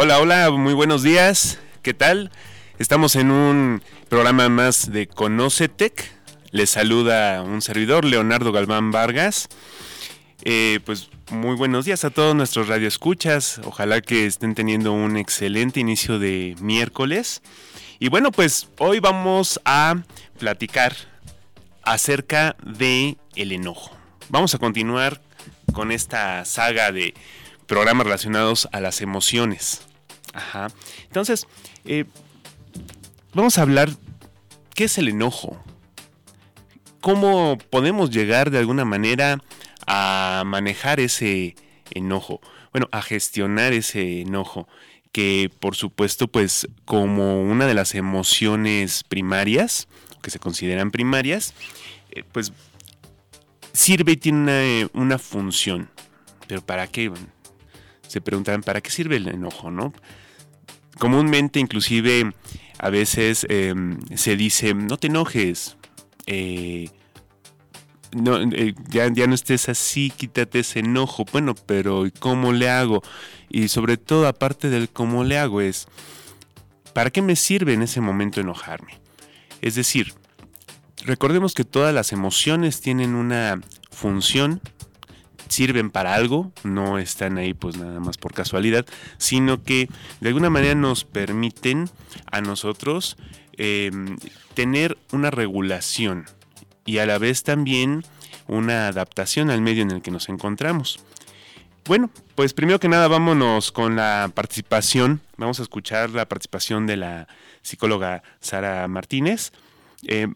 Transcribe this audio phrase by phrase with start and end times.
[0.00, 1.58] Hola, hola, muy buenos días.
[1.82, 2.30] ¿Qué tal?
[2.78, 6.12] Estamos en un programa más de Conocetec.
[6.52, 9.48] Les saluda un servidor, Leonardo Galván Vargas.
[10.44, 13.60] Eh, pues muy buenos días a todos nuestros radioescuchas.
[13.64, 17.42] Ojalá que estén teniendo un excelente inicio de miércoles.
[17.98, 19.96] Y bueno, pues hoy vamos a
[20.38, 20.94] platicar
[21.82, 23.96] acerca de el enojo.
[24.28, 25.20] Vamos a continuar
[25.72, 27.14] con esta saga de
[27.66, 29.87] programas relacionados a las emociones.
[30.32, 30.68] Ajá.
[31.04, 31.46] Entonces,
[31.84, 32.04] eh,
[33.34, 33.90] vamos a hablar,
[34.74, 35.62] ¿qué es el enojo?
[37.00, 39.40] ¿Cómo podemos llegar de alguna manera
[39.86, 41.56] a manejar ese
[41.90, 42.40] enojo?
[42.72, 44.68] Bueno, a gestionar ese enojo,
[45.12, 49.88] que por supuesto, pues como una de las emociones primarias,
[50.22, 51.54] que se consideran primarias,
[52.10, 52.52] eh, pues
[53.72, 55.88] sirve y tiene una, una función.
[56.46, 57.12] Pero ¿para qué?
[58.08, 59.70] Se preguntarán, ¿para qué sirve el enojo?
[59.70, 59.92] ¿no?
[60.98, 62.32] comúnmente inclusive
[62.78, 65.76] a veces em, se dice, no te enojes,
[66.26, 66.90] eh,
[68.12, 71.24] no, eh, ya, ya, no estés así, quítate ese enojo.
[71.32, 73.02] Bueno, pero ¿cómo le hago?
[73.48, 75.88] Y sobre todo, aparte del cómo le hago, es,
[76.92, 79.00] ¿para qué me sirve en ese momento enojarme?
[79.60, 80.14] Es decir,
[81.04, 83.60] recordemos que todas las emociones tienen una
[83.90, 84.60] función
[85.48, 88.86] sirven para algo, no están ahí pues nada más por casualidad,
[89.16, 89.88] sino que
[90.20, 91.90] de alguna manera nos permiten
[92.30, 93.16] a nosotros
[93.52, 94.18] em,
[94.54, 96.26] tener una regulación
[96.84, 98.04] y a la vez también
[98.46, 101.00] una adaptación al medio en el que nos encontramos.
[101.86, 106.98] Bueno, pues primero que nada vámonos con la participación, vamos a escuchar la participación de
[106.98, 107.28] la
[107.62, 109.52] psicóloga Sara Martínez.
[110.06, 110.34] Em,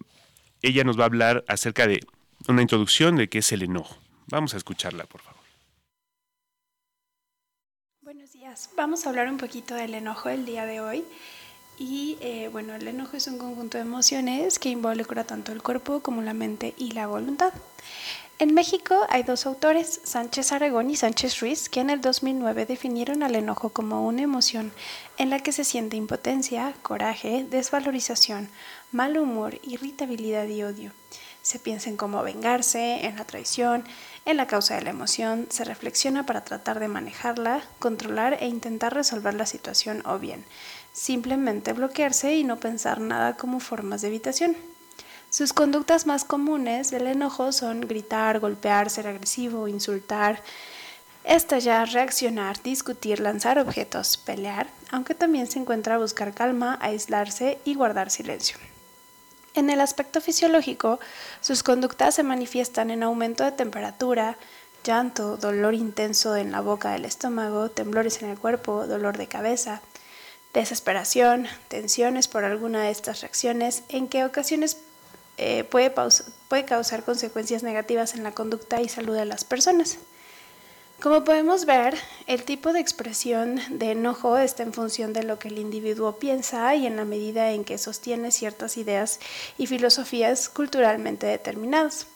[0.62, 2.00] ella nos va a hablar acerca de
[2.48, 4.01] una introducción de qué es el enojo.
[4.32, 5.42] Vamos a escucharla, por favor.
[8.00, 8.70] Buenos días.
[8.74, 11.04] Vamos a hablar un poquito del enojo el día de hoy.
[11.78, 16.00] Y eh, bueno, el enojo es un conjunto de emociones que involucra tanto el cuerpo
[16.00, 17.52] como la mente y la voluntad.
[18.38, 23.22] En México hay dos autores, Sánchez Aragón y Sánchez Ruiz, que en el 2009 definieron
[23.22, 24.72] al enojo como una emoción
[25.18, 28.48] en la que se siente impotencia, coraje, desvalorización,
[28.92, 30.92] mal humor, irritabilidad y odio.
[31.42, 33.84] Se piensa en cómo vengarse, en la traición,
[34.24, 38.94] en la causa de la emoción, se reflexiona para tratar de manejarla, controlar e intentar
[38.94, 40.44] resolver la situación o bien
[40.92, 44.56] simplemente bloquearse y no pensar nada como formas de evitación.
[45.30, 50.42] Sus conductas más comunes del enojo son gritar, golpear, ser agresivo, insultar,
[51.24, 58.10] estallar, reaccionar, discutir, lanzar objetos, pelear, aunque también se encuentra buscar calma, aislarse y guardar
[58.10, 58.58] silencio.
[59.54, 60.98] En el aspecto fisiológico,
[61.40, 64.38] sus conductas se manifiestan en aumento de temperatura,
[64.82, 69.82] llanto, dolor intenso en la boca del estómago, temblores en el cuerpo, dolor de cabeza,
[70.54, 74.78] desesperación, tensiones por alguna de estas reacciones, en que ocasiones
[75.36, 75.92] eh, puede,
[76.48, 79.98] puede causar consecuencias negativas en la conducta y salud de las personas.
[81.02, 81.96] Como podemos ver,
[82.28, 86.76] el tipo de expresión de enojo está en función de lo que el individuo piensa
[86.76, 89.18] y en la medida en que sostiene ciertas ideas
[89.58, 92.06] y filosofías culturalmente determinadas.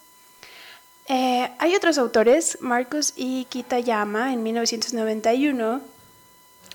[1.09, 5.81] Eh, hay otros autores, Marcus y Kitayama en 1991,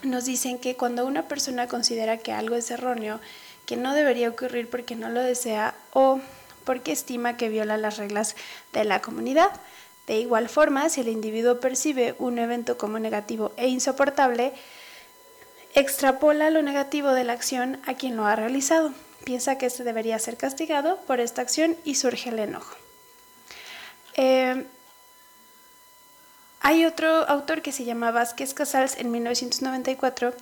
[0.03, 3.21] nos dicen que cuando una persona considera que algo es erróneo,
[3.65, 6.21] que no debería ocurrir porque no lo desea o
[6.65, 8.37] porque estima que viola las reglas
[8.75, 9.51] de la comunidad,
[10.07, 14.53] de igual forma, si el individuo percibe un evento como negativo e insoportable,
[15.75, 18.93] extrapola lo negativo de la acción a quien lo ha realizado.
[19.25, 22.77] Piensa que este debería ser castigado por esta acción y surge el enojo.
[24.15, 24.67] Eh,
[26.61, 30.35] hay otro autor que se llama Vázquez Casals en 1994,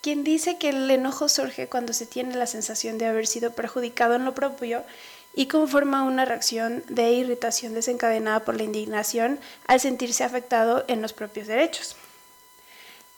[0.00, 4.14] quien dice que el enojo surge cuando se tiene la sensación de haber sido perjudicado
[4.14, 4.84] en lo propio
[5.34, 11.12] y conforma una reacción de irritación desencadenada por la indignación al sentirse afectado en los
[11.12, 11.96] propios derechos.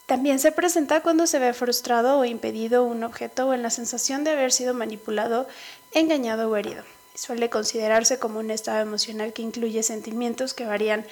[0.06, 4.22] También se presenta cuando se ve frustrado o impedido un objeto o en la sensación
[4.22, 5.48] de haber sido manipulado,
[5.92, 6.84] engañado o herido.
[7.14, 11.06] Suele considerarse como un estado emocional que incluye sentimientos que varían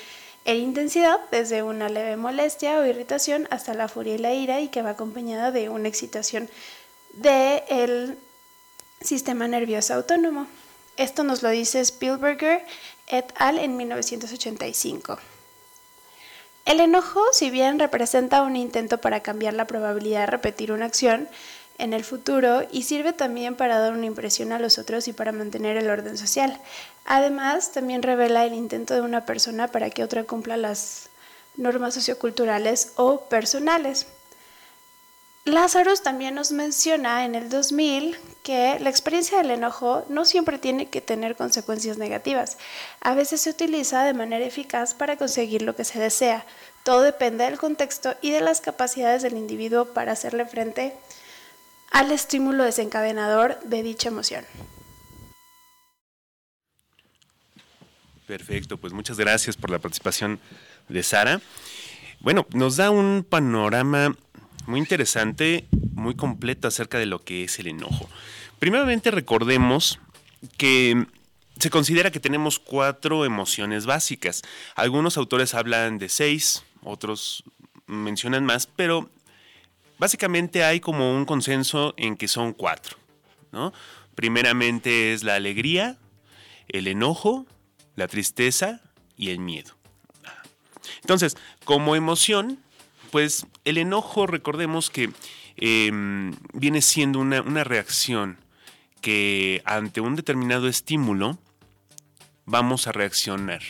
[0.44, 4.68] En intensidad, desde una leve molestia o irritación hasta la furia y la ira y
[4.68, 6.50] que va acompañada de una excitación
[7.12, 8.18] del
[9.00, 10.48] sistema nervioso autónomo.
[10.96, 12.64] Esto nos lo dice Spielberger
[13.06, 13.58] et al.
[13.58, 15.18] en 1985.
[16.64, 21.28] El enojo, si bien representa un intento para cambiar la probabilidad de repetir una acción
[21.78, 25.32] en el futuro y sirve también para dar una impresión a los otros y para
[25.32, 26.60] mantener el orden social.
[27.04, 31.08] Además, también revela el intento de una persona para que otra cumpla las
[31.56, 34.06] normas socioculturales o personales.
[35.44, 40.88] Lazarus también nos menciona en el 2000 que la experiencia del enojo no siempre tiene
[40.88, 42.58] que tener consecuencias negativas.
[43.00, 46.46] A veces se utiliza de manera eficaz para conseguir lo que se desea.
[46.84, 50.94] Todo depende del contexto y de las capacidades del individuo para hacerle frente
[51.90, 54.44] al estímulo desencadenador de dicha emoción.
[58.28, 60.38] Perfecto, pues muchas gracias por la participación
[60.88, 61.40] de Sara.
[62.20, 64.16] Bueno, nos da un panorama
[64.66, 68.08] muy interesante, muy completo acerca de lo que es el enojo.
[68.58, 69.98] Primeramente recordemos
[70.56, 71.06] que
[71.58, 74.42] se considera que tenemos cuatro emociones básicas.
[74.74, 77.44] Algunos autores hablan de seis, otros
[77.86, 79.10] mencionan más, pero
[79.98, 82.96] básicamente hay como un consenso en que son cuatro.
[83.52, 83.72] ¿no?
[84.14, 85.98] Primeramente es la alegría,
[86.68, 87.46] el enojo,
[87.96, 88.80] la tristeza
[89.16, 89.74] y el miedo.
[91.02, 92.58] Entonces, como emoción,
[93.12, 95.10] pues el enojo, recordemos que
[95.56, 98.38] em, viene siendo una, reacción
[99.02, 101.38] que ante un determinado estímulo
[102.46, 103.60] vamos a reaccionar.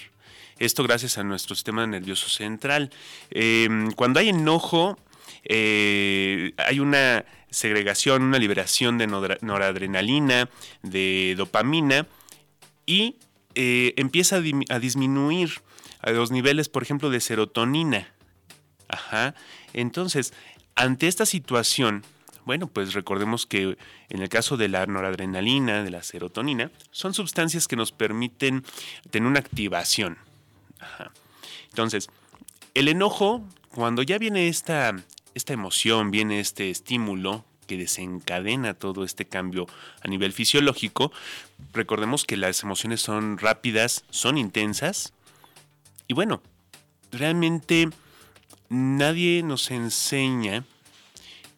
[0.60, 2.90] Esto gracias a nuestro sistema nervioso central.
[3.30, 4.96] Em, cuando hay enojo,
[5.42, 10.50] eh, hay una segregación, una liberación de noradrenalina,
[10.84, 12.06] de dopamina
[12.86, 13.16] y
[13.56, 15.50] eh, empieza a, a disminuir
[16.00, 18.12] a los niveles, por ejemplo, de serotonina.
[18.92, 19.34] Ajá.
[19.72, 20.32] Entonces,
[20.74, 22.04] ante esta situación,
[22.44, 23.78] bueno, pues recordemos que
[24.10, 28.64] en el caso de la noradrenalina, de la serotonina, son sustancias que nos permiten
[29.10, 30.18] tener una activación.
[30.78, 31.10] Ajá.
[31.70, 32.10] Entonces,
[32.74, 34.94] el enojo, cuando ya viene esta,
[35.34, 39.66] esta emoción, viene este estímulo que desencadena todo este cambio
[40.02, 41.12] a nivel fisiológico,
[41.72, 45.14] recordemos que las emociones son rápidas, son intensas,
[46.08, 46.42] y bueno,
[47.12, 47.88] realmente
[48.72, 50.64] nadie nos enseña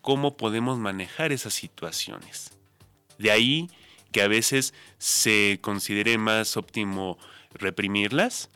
[0.00, 2.50] cómo podemos manejar esas situaciones.
[3.18, 3.70] De ahí
[4.12, 7.18] que a veces se considere más óptimo
[7.52, 8.50] reprimirlas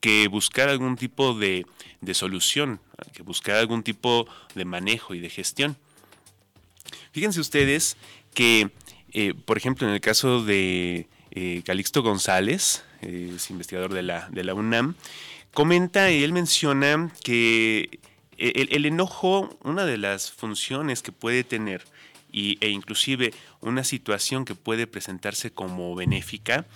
[0.00, 1.66] que buscar algún tipo de,
[2.14, 2.80] solución,
[3.12, 5.76] que buscar algún tipo de manejo y de gestión.
[7.10, 7.96] Fíjense ustedes
[8.32, 8.70] que,
[9.12, 14.44] eh, por ejemplo, en el caso de eh, Calixto González, es investigador de la, de
[14.44, 14.94] la UNAM,
[15.56, 17.98] comenta y él menciona que
[18.36, 21.82] el, enojo, una de las funciones que puede tener
[22.30, 23.32] y, e inclusive
[23.62, 26.66] una situación que puede presentarse como benéfica,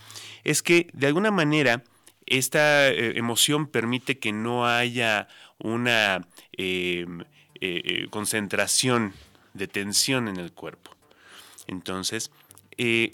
[0.44, 1.84] es que de alguna manera
[2.24, 5.28] esta eh, emoción permite que no haya
[5.58, 7.26] una em, eh,
[7.60, 9.12] eh, concentración
[9.52, 10.92] de tensión en el cuerpo.
[11.66, 12.30] Entonces,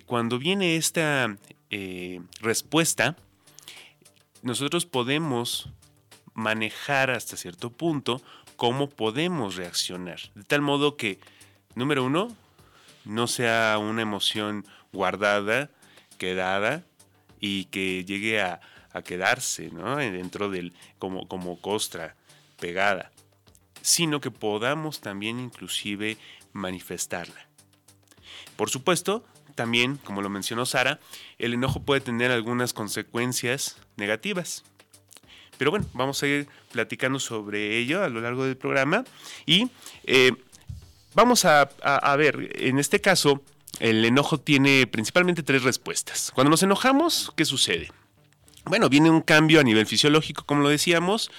[0.06, 1.36] cuando viene esta
[2.40, 3.16] respuesta,
[4.46, 5.69] nosotros podemos
[6.32, 8.22] manejar hasta cierto punto
[8.54, 10.21] cómo podemos reaccionar.
[10.37, 11.18] De tal modo que,
[11.75, 12.28] número uno,
[13.04, 15.68] no sea una emoción guardada,
[16.16, 16.85] quedada
[17.40, 18.61] y que llegue a,
[19.04, 22.16] quedarse dentro del, como, como costra
[22.59, 23.11] pegada,
[23.82, 26.16] sino que podamos también inclusive
[26.54, 27.47] manifestarla.
[28.56, 29.23] Por supuesto,
[29.56, 31.00] también, como lo mencionó Sara,
[31.38, 34.62] el enojo puede tener algunas consecuencias negativas.
[35.58, 39.04] Pero bueno, vamos a ir platicando sobre ello a lo largo del programa
[39.46, 39.70] y
[40.04, 40.32] eh,
[41.14, 41.68] vamos a,
[42.16, 43.42] ver, en este caso,
[43.80, 46.30] el enojo tiene principalmente tres respuestas.
[46.34, 47.90] Cuando nos enojamos, ¿qué sucede?
[48.66, 51.30] Bueno, viene un cambio a nivel fisiológico, como lo decíamos,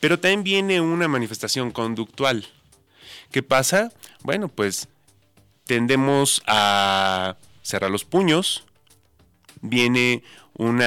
[0.00, 2.46] pero también viene una manifestación conductual.
[3.30, 3.92] ¿Qué pasa?
[4.22, 4.88] Bueno, pues
[5.64, 8.64] tendemos a cerrar los puños,
[9.60, 10.22] viene
[10.56, 10.80] un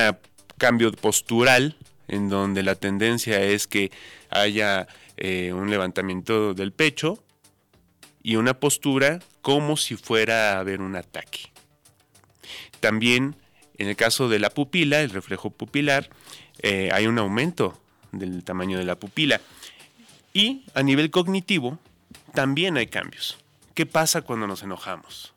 [0.57, 1.75] cambio postural
[2.07, 3.91] en donde la tendencia es que
[4.29, 7.21] haya eh, un levantamiento del pecho
[8.23, 11.51] y una postura como si fuera a haber un ataque.
[12.79, 13.35] También
[13.77, 16.09] en el caso de la pupila, el reflejo pupilar,
[16.59, 17.79] eh, hay un aumento
[18.11, 19.39] del tamaño de la pupila.
[20.33, 21.79] Y a nivel cognitivo,
[22.33, 23.37] también hay cambios.
[23.73, 25.33] ¿Qué pasa cuando nos enojamos?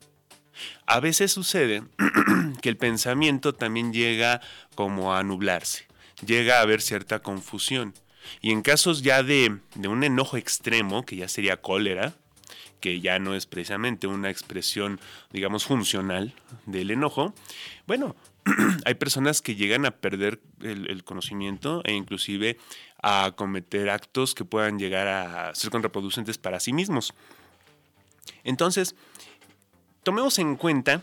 [0.91, 1.85] A veces sucede
[2.63, 4.41] que el pensamiento también llega
[4.75, 5.87] como a nublarse.
[6.27, 7.95] llega a haber cierta confusión.
[8.41, 12.15] Y en casos ya de, de un enojo extremo, que ya sería cólera,
[12.81, 14.99] que ya no es precisamente una expresión,
[15.31, 16.35] digamos, funcional
[16.67, 17.35] del enojo,
[17.87, 18.17] bueno,
[18.85, 22.59] hay personas que llegan a perder el, conocimiento e inclusive
[23.01, 27.15] a cometer actos que puedan llegar a ser contraproducentes para sí mismos.
[28.43, 28.97] Entonces,
[30.03, 31.03] tomemos en cuenta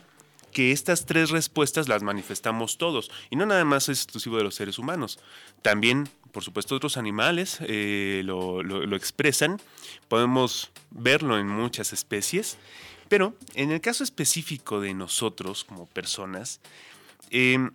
[0.51, 4.55] que estas tres respuestas las manifestamos todos y no nada más es exclusivo de los
[4.55, 5.19] seres humanos.
[5.61, 9.61] También, por supuesto, otros animales eh, lo, expresan.
[10.07, 12.57] Podemos verlo en muchas especies.
[13.07, 16.59] Pero en el caso específico de nosotros como personas,
[17.29, 17.71] em,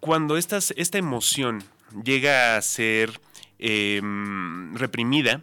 [0.00, 1.62] cuando esta emoción
[2.02, 3.20] llega a ser
[3.58, 5.42] em, reprimida,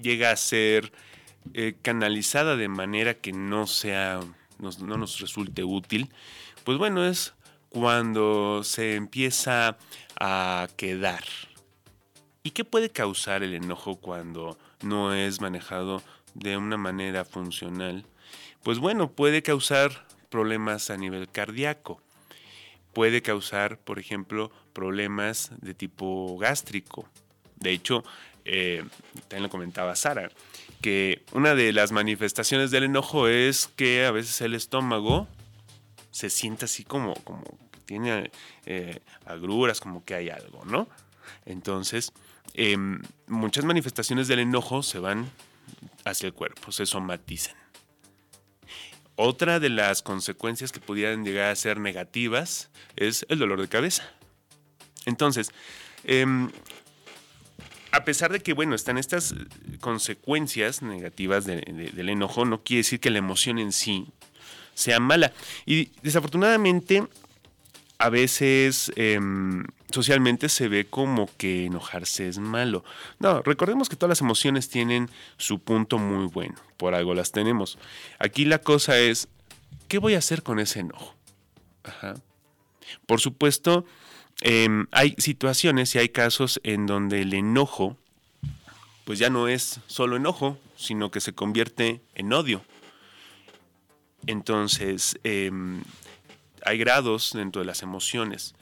[0.00, 0.92] llega a ser
[1.54, 4.20] eh, canalizada de manera que no sea,
[4.58, 6.10] no nos resulte útil,
[6.64, 7.34] pues bueno, es
[7.70, 9.78] cuando se empieza
[10.18, 11.24] a quedar.
[12.42, 16.02] ¿Y qué puede causar el enojo cuando no es manejado
[16.34, 18.04] de una manera funcional?
[18.62, 22.00] Pues bueno, puede causar problemas a nivel cardíaco.
[22.92, 27.08] Puede causar, por ejemplo, problemas de tipo gástrico.
[27.56, 28.04] De hecho,
[28.44, 28.82] eh,
[29.28, 30.30] también lo comentaba Sara,
[30.80, 35.28] que una de las manifestaciones del enojo es que a veces el estómago
[36.10, 37.44] se siente así como, como
[37.84, 38.30] tiene
[38.66, 40.88] eh, agruras, como que hay algo, ¿no?
[41.44, 42.12] Entonces,
[42.54, 45.30] em, muchas manifestaciones del enojo se van
[46.04, 47.56] hacia el cuerpo, se somatizan.
[49.16, 54.10] Otra de las consecuencias que pudieran llegar a ser negativas es el dolor de cabeza.
[55.04, 55.50] Entonces,
[56.04, 56.50] em,
[57.92, 59.34] a pesar de que, bueno, están estas
[59.80, 64.06] consecuencias negativas del enojo, no quiere decir que la emoción en sí
[64.74, 65.32] sea mala.
[65.66, 67.06] Y desafortunadamente,
[67.98, 72.82] a veces em, socialmente se ve como que enojarse es malo.
[73.18, 77.78] No, recordemos que todas las emociones tienen su punto muy bueno, por algo las tenemos.
[78.18, 79.28] Aquí la cosa es,
[79.88, 81.14] ¿qué voy a hacer con ese enojo?
[83.06, 83.84] Por supuesto,
[84.40, 87.96] Em, hay situaciones y hay casos en donde el enojo,
[89.04, 92.62] pues ya no es solo enojo, sino que se convierte en odio.
[94.26, 95.82] Entonces, em,
[96.64, 98.54] hay grados dentro de las emociones.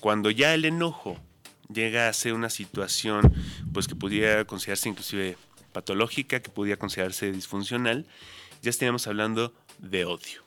[0.00, 1.18] Cuando ya el enojo
[1.72, 3.32] llega a ser una situación,
[3.72, 5.36] pues que pudiera considerarse inclusive
[5.72, 8.06] patológica, que pudiera considerarse disfuncional,
[8.62, 10.42] ya estaríamos hablando de odio.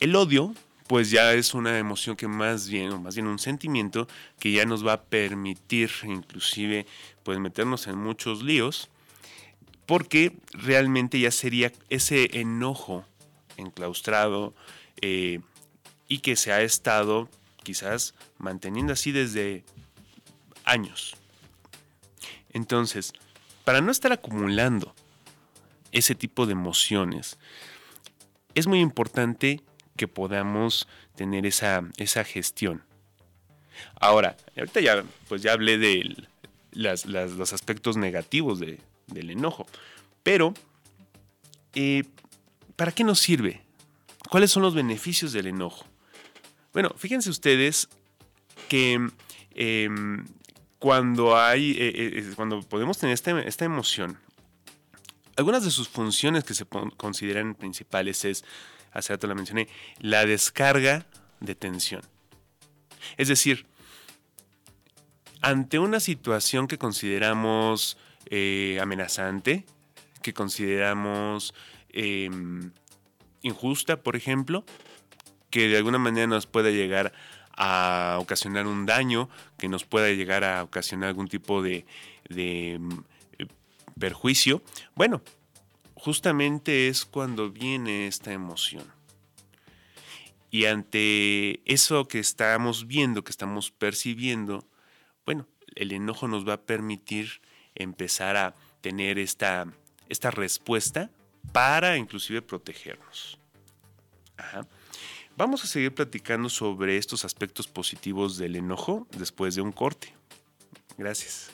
[0.00, 0.54] El odio
[0.94, 4.06] pues ya es una emoción que más bien, o más bien un sentimiento
[4.38, 6.86] que ya nos va a permitir inclusive
[7.24, 8.90] pues meternos en muchos líos,
[9.86, 13.04] porque realmente ya sería ese enojo
[13.56, 14.54] enclaustrado
[15.00, 15.40] eh,
[16.06, 17.28] y que se ha estado
[17.64, 19.64] quizás manteniendo así desde
[20.64, 21.16] años.
[22.50, 23.14] Entonces,
[23.64, 24.94] para no estar acumulando
[25.90, 27.36] ese tipo de emociones,
[28.54, 29.60] es muy importante
[29.96, 32.82] que podamos tener esa, esa gestión.
[34.00, 36.26] Ahora, ahorita ya, pues ya hablé de
[36.72, 39.66] los aspectos negativos del enojo,
[40.22, 40.54] pero
[41.74, 42.04] eh,
[42.76, 43.62] ¿para qué nos sirve?
[44.28, 45.84] ¿Cuáles son los beneficios del enojo?
[46.72, 47.88] Bueno, fíjense ustedes
[48.68, 49.10] que
[49.54, 50.26] em,
[50.78, 54.18] cuando hay, eh, eh, cuando podemos tener esta, esta emoción,
[55.36, 56.64] algunas de sus funciones que se
[56.96, 58.44] consideran principales es
[58.94, 61.06] hace rato la mencioné, la descarga
[61.40, 62.02] de tensión.
[63.16, 63.66] Es decir,
[65.42, 67.98] ante una situación que consideramos
[68.30, 69.66] eh, amenazante,
[70.22, 71.52] que consideramos
[71.90, 72.70] em,
[73.42, 74.64] injusta, por ejemplo,
[75.50, 77.12] que de alguna manera nos pueda llegar
[77.56, 81.84] a ocasionar un daño, que nos pueda llegar a ocasionar algún tipo de,
[82.30, 83.02] em,
[83.98, 84.62] perjuicio,
[84.94, 85.22] bueno,
[86.04, 88.84] justamente es cuando viene esta emoción.
[90.50, 94.68] Y ante eso que estamos viendo, que estamos percibiendo,
[95.24, 97.40] bueno, el enojo nos va a permitir
[97.74, 99.66] empezar a tener esta,
[100.10, 101.10] esta respuesta
[101.52, 103.38] para inclusive protegernos.
[105.38, 110.14] Vamos a seguir platicando sobre estos aspectos positivos del enojo después de un corte.
[110.98, 111.50] Gracias.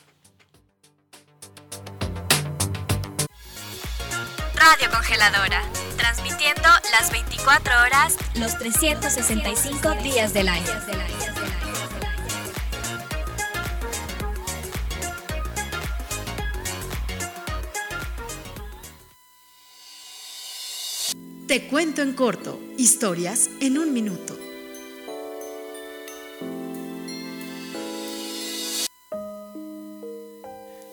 [4.63, 5.63] Radio Congeladora,
[5.97, 10.63] transmitiendo las 24 horas, los 365 días del año.
[21.47, 24.37] Te cuento en corto, historias en un minuto.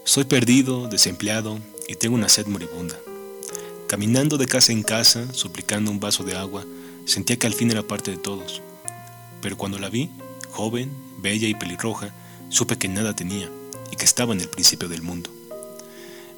[0.04, 2.96] Soy perdido, desempleado y tengo una sed moribunda.
[3.88, 6.62] Caminando de casa en casa, suplicando un vaso de agua,
[7.06, 8.60] sentía que al fin era parte de todos.
[9.40, 10.10] Pero cuando la vi,
[10.50, 12.10] joven, bella y pelirroja,
[12.50, 13.48] supe que nada tenía
[13.90, 15.30] y que estaba en el principio del mundo.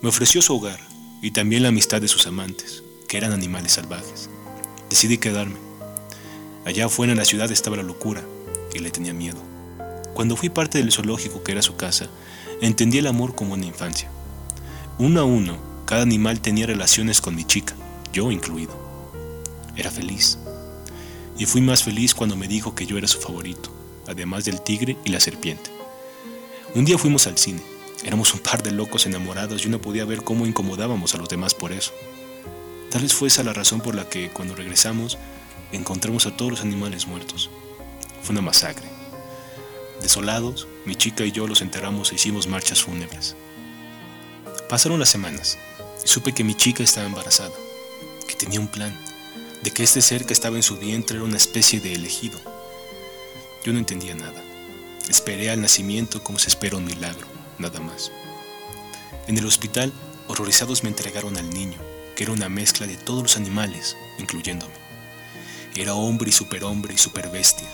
[0.00, 0.78] Me ofreció su hogar
[1.22, 4.30] y también la amistad de sus amantes, que eran animales salvajes.
[4.88, 5.56] Decidí quedarme.
[6.64, 8.22] Allá afuera en la ciudad estaba la locura
[8.72, 9.42] y le tenía miedo.
[10.14, 12.10] Cuando fui parte del zoológico que era su casa,
[12.60, 14.08] entendí el amor como una infancia.
[15.00, 17.74] Uno a uno cada animal tenía relaciones con mi chica,
[18.12, 18.72] yo incluido.
[19.74, 20.38] Era feliz.
[21.36, 23.72] Y fui más feliz cuando me dijo que yo era su favorito,
[24.06, 25.72] además del tigre y la serpiente.
[26.76, 27.60] Un día fuimos al cine.
[28.04, 31.54] Éramos un par de locos enamorados y uno podía ver cómo incomodábamos a los demás
[31.54, 31.90] por eso.
[32.92, 35.18] Tal vez fue esa la razón por la que cuando regresamos
[35.72, 37.50] encontramos a todos los animales muertos.
[38.22, 38.86] Fue una masacre.
[40.00, 43.34] Desolados, mi chica y yo los enterramos e hicimos marchas fúnebres.
[44.70, 45.58] Pasaron las semanas
[46.04, 47.56] supe que mi chica estaba embarazada,
[48.28, 48.96] que tenía un plan,
[49.64, 52.38] de que este ser que estaba en su vientre era una especie de elegido.
[53.64, 54.40] Yo no entendía nada.
[55.08, 57.26] Esperé al nacimiento como se espera un milagro,
[57.58, 58.12] nada más.
[59.26, 59.92] En el hospital,
[60.28, 61.80] horrorizados me entregaron al niño,
[62.14, 64.74] que era una mezcla de todos los animales, incluyéndome.
[65.74, 67.66] Era hombre y superhombre y superbestia,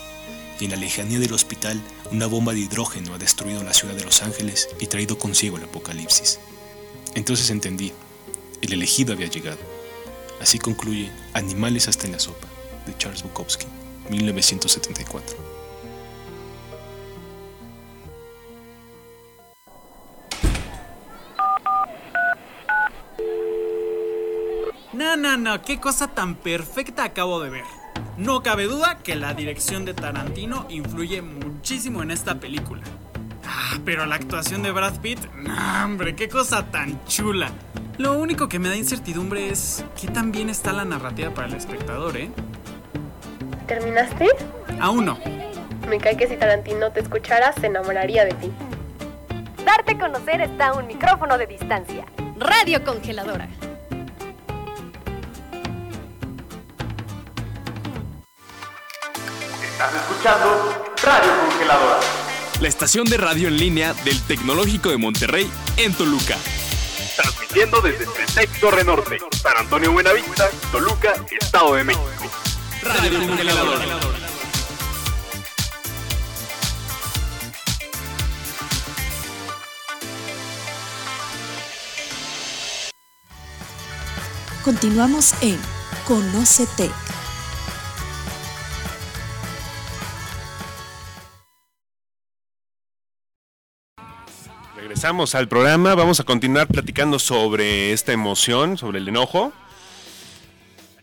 [0.59, 1.79] y en la lejanía del hospital
[2.11, 5.65] una bomba de hidrógeno ha destruido la ciudad de Los Ángeles y traído consigo el
[5.65, 6.39] apocalipsis.
[7.17, 7.93] Entonces entendí
[8.61, 9.59] el elegido había llegado.
[10.39, 12.47] Así concluye Animales hasta en la sopa,
[12.87, 13.67] de Charles Bukowski,
[14.11, 15.37] 1974.
[24.93, 27.65] No, no, no, qué cosa tan perfecta acabo de ver.
[28.19, 32.83] No cabe duda que la dirección de Tarantino influye muchísimo en esta película.
[33.47, 37.51] Ah, pero la actuación de Brad Pitt, no, hombre, qué cosa tan chula.
[37.99, 41.55] Lo único que me da incertidumbre es qué tan bien está la narrativa para el
[41.55, 42.31] espectador, ¿eh?
[43.67, 44.29] ¿Terminaste?
[44.81, 45.19] Aún no.
[45.89, 48.53] Me cae que si Tarantino te escuchara, se enamoraría de ti.
[49.65, 52.05] Darte a conocer está a un micrófono de distancia.
[52.39, 53.49] Radio Congeladora.
[59.63, 62.26] Estás escuchando Radio Congeladora.
[62.61, 66.37] La estación de radio en línea del Tecnológico de Monterrey en Toluca
[67.17, 72.05] transmitiendo desde Tretec Torre Norte, San Antonio Buenavista, Toluca, Estado de México.
[72.83, 73.21] Radio
[84.63, 85.59] Continuamos en
[86.07, 86.91] Conócete.
[95.07, 99.53] Regresamos al programa, vamos a continuar platicando sobre esta emoción, sobre el enojo.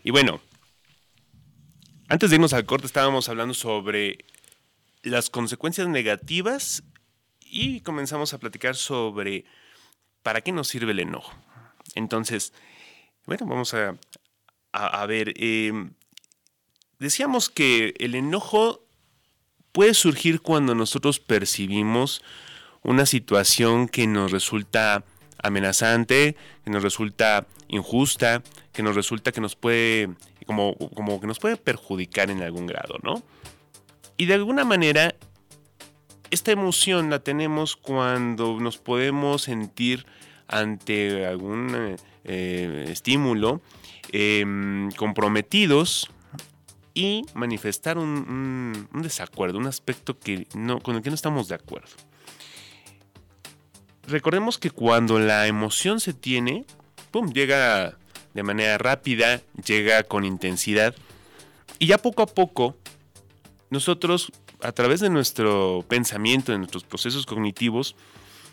[0.02, 0.42] Y bueno,
[2.08, 4.26] antes de irnos al corte estábamos hablando sobre
[5.02, 6.82] las consecuencias negativas
[7.40, 9.46] y comenzamos a platicar sobre
[10.22, 11.32] para qué nos sirve el enojo.
[11.94, 12.52] Entonces,
[13.24, 13.96] bueno, vamos a,
[14.72, 15.94] a, ver, em,
[16.98, 18.84] decíamos que el enojo
[19.72, 22.20] puede surgir cuando nosotros percibimos
[22.84, 25.04] una situación que nos resulta
[25.42, 28.42] amenazante, que nos resulta injusta,
[28.72, 30.10] que nos resulta que nos puede,
[30.46, 33.22] como, como que nos puede perjudicar en algún grado, ¿no?
[34.16, 35.14] Y de alguna manera,
[36.30, 40.06] esta emoción la tenemos cuando nos podemos sentir
[40.46, 43.60] ante algún eh, estímulo
[44.12, 46.10] em, comprometidos
[46.92, 51.56] y manifestar un, un, desacuerdo, un aspecto que no, con el que no estamos de
[51.56, 51.96] acuerdo
[54.06, 56.64] recordemos que cuando la emoción se tiene,
[57.10, 57.32] ¡pum!
[57.32, 57.96] llega
[58.34, 60.94] de manera rápida, llega con intensidad.
[61.78, 62.76] Y ya poco a poco,
[63.70, 67.96] nosotros, a través de nuestro pensamiento, de nuestros procesos cognitivos,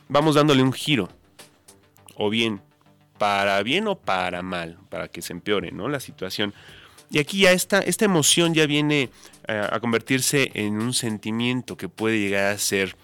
[0.07, 1.09] vamos dándole un giro.
[2.15, 2.61] O bien,
[3.17, 5.89] para bien o para mal, para que se empeore ¿no?
[5.89, 6.53] la situación.
[7.09, 9.09] Y aquí ya esta, esta emoción ya viene
[9.47, 12.95] eh, a convertirse en un sentimiento que puede llegar a ser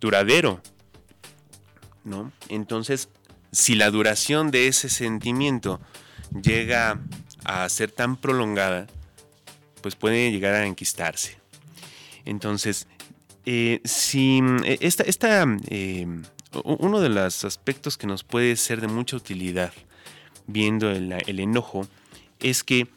[0.00, 0.60] duradero,
[2.48, 3.08] Entonces,
[3.52, 5.80] si la duración de ese sentimiento
[6.42, 7.00] llega
[7.44, 8.86] a ser tan prolongada,
[9.80, 11.38] pues puede llegar a enquistarse.
[12.24, 12.86] Entonces,
[13.46, 16.06] eh, si eh, esta, eh,
[16.64, 19.72] uno de los aspectos que nos puede ser de mucha utilidad
[20.46, 21.86] viendo el, enojo
[22.40, 22.88] es que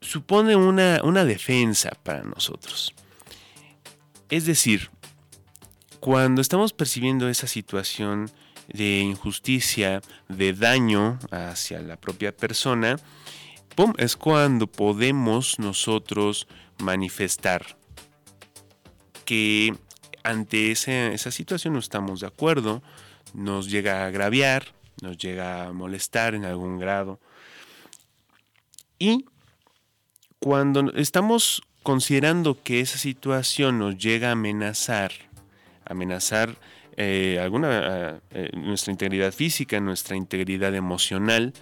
[0.00, 2.94] supone una, una defensa para nosotros.
[4.28, 4.90] Es decir,
[6.00, 8.30] cuando estamos percibiendo esa situación
[8.68, 12.96] de injusticia, de daño hacia la propia persona,
[13.98, 16.46] es cuando podemos nosotros
[16.78, 17.78] manifestar
[19.24, 19.74] que
[20.22, 22.82] ante esa situación no estamos de acuerdo,
[23.32, 24.66] nos llega a agraviar,
[25.00, 27.20] nos llega a molestar en algún grado.
[28.98, 29.24] Y
[30.38, 35.12] cuando estamos considerando que esa situación nos llega a amenazar,
[35.90, 36.56] amenazar
[36.96, 41.52] eh, alguna, eh, nuestra integridad física, nuestra integridad emocional,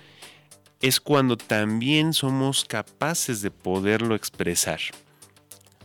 [0.81, 4.81] es cuando también somos capaces de poderlo expresar.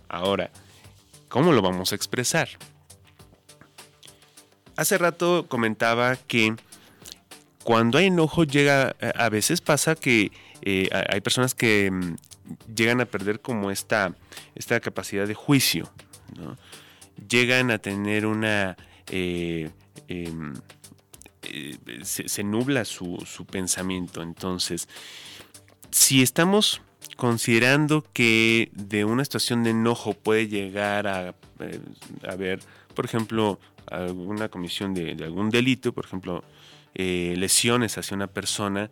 [0.08, 0.52] Ahora,
[1.30, 2.50] ¿cómo lo vamos a expresar?
[4.76, 6.56] Hace rato comentaba que
[7.64, 12.16] cuando hay enojo llega, a veces pasa que eh, hay personas que mm,
[12.74, 14.16] llegan a perder como esta,
[14.56, 15.90] esta capacidad de juicio,
[17.28, 18.78] llegan a tener una...
[19.10, 19.70] Eh,
[20.08, 20.54] em,
[21.44, 23.18] eh, se, nubla su,
[23.50, 24.22] pensamiento.
[24.22, 24.88] Entonces,
[25.92, 26.82] si estamos
[27.18, 31.36] considerando que de una situación de enojo puede llegar a,
[32.28, 32.60] haber,
[32.96, 36.44] por ejemplo, alguna comisión de, algún delito, por ejemplo,
[36.96, 38.90] lesiones hacia una persona,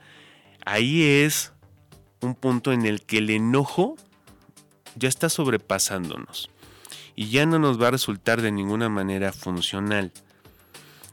[0.65, 1.53] ahí es
[2.19, 3.95] un punto en el que el enojo
[4.95, 6.49] ya está sobrepasándonos
[7.15, 10.11] y ya no nos va a resultar de ninguna manera funcional.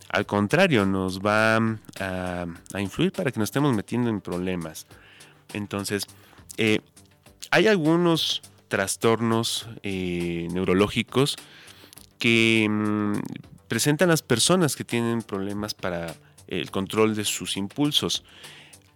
[0.08, 2.46] Al contrario, nos va a,
[2.78, 4.86] influir para que nos estemos metiendo en problemas.
[5.52, 6.06] Entonces,
[6.56, 6.80] eh,
[7.50, 11.36] hay algunos trastornos eh, neurológicos
[12.18, 13.20] que mm,
[13.68, 16.14] presentan las personas que tienen problemas para
[16.46, 18.24] el control de sus impulsos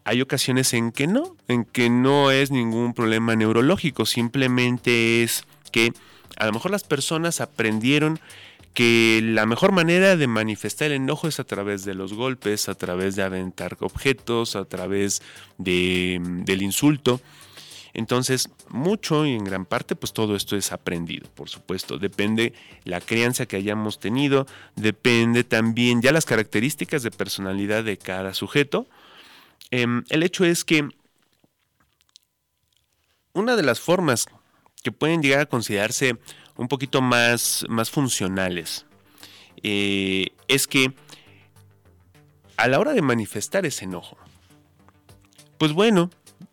[0.04, 5.92] hay ocasiones en que no, en que no es ningún problema neurológico, simplemente es que
[6.36, 8.20] a lo mejor las personas aprendieron
[8.74, 12.74] que la mejor manera de manifestar el enojo es a través de los golpes, a
[12.74, 15.22] través de aventar objetos, a través
[15.58, 17.20] de, del insulto.
[17.94, 21.98] Entonces, mucho y en gran parte, pues todo esto es aprendido, por supuesto.
[21.98, 28.32] Depende la crianza que hayamos tenido, depende también ya las características de personalidad de cada
[28.32, 28.86] sujeto.
[29.70, 30.88] Em, el hecho es que
[33.34, 34.26] una de las formas
[34.82, 36.16] que pueden llegar a considerarse
[36.56, 38.86] un poquito más, más funcionales
[39.62, 40.92] eh, es que
[42.56, 44.18] a la hora de manifestar ese enojo,
[45.58, 46.10] pues bueno,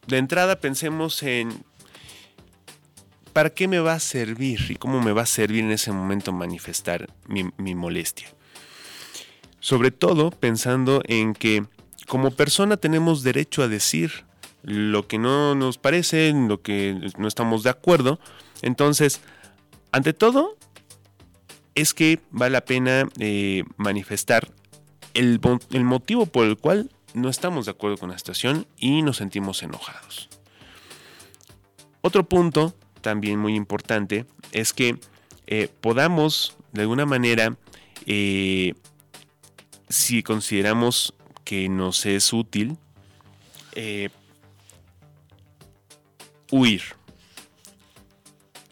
[0.08, 1.64] de entrada pensemos en
[3.34, 6.32] ¿para qué me va a servir y cómo me va a servir en ese momento
[6.32, 8.28] manifestar mi molestia?
[9.60, 11.66] Sobre todo pensando en que
[12.08, 14.26] como persona tenemos derecho a decir
[14.64, 18.20] lo que no nos parece, lo que no estamos de acuerdo.
[18.62, 19.22] Entonces,
[19.92, 20.58] ante todo,
[21.76, 24.50] es que vale la pena eh, manifestar
[25.14, 25.40] el,
[25.84, 30.30] motivo por el cual no estamos de acuerdo con la situación y nos sentimos enojados.
[32.02, 35.00] Otro punto también muy importante es que
[35.48, 37.56] eh, podamos de alguna manera,
[38.06, 38.74] eh,
[39.90, 42.78] si consideramos que nos es útil
[46.52, 46.82] huir.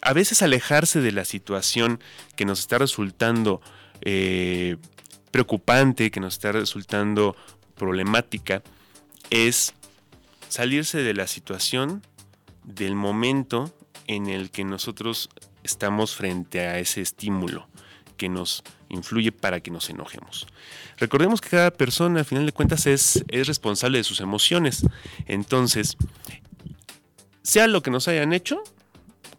[0.02, 2.00] A veces alejarse de la situación
[2.36, 3.62] que nos está resultando
[4.02, 4.78] eh,
[5.32, 7.36] preocupante, que nos está resultando
[7.76, 8.64] problemática,
[9.30, 9.74] es
[10.50, 12.04] salirse de la situación,
[12.64, 13.74] del momento
[14.08, 15.30] en el que nosotros
[15.64, 17.68] estamos frente a ese estímulo
[18.18, 20.48] que nos influye para que nos enojemos.
[20.98, 24.86] Recordemos que cada persona, al final de cuentas, es, es responsable de sus emociones.
[25.28, 25.98] Entonces,
[27.48, 28.62] sea lo que nos hayan hecho,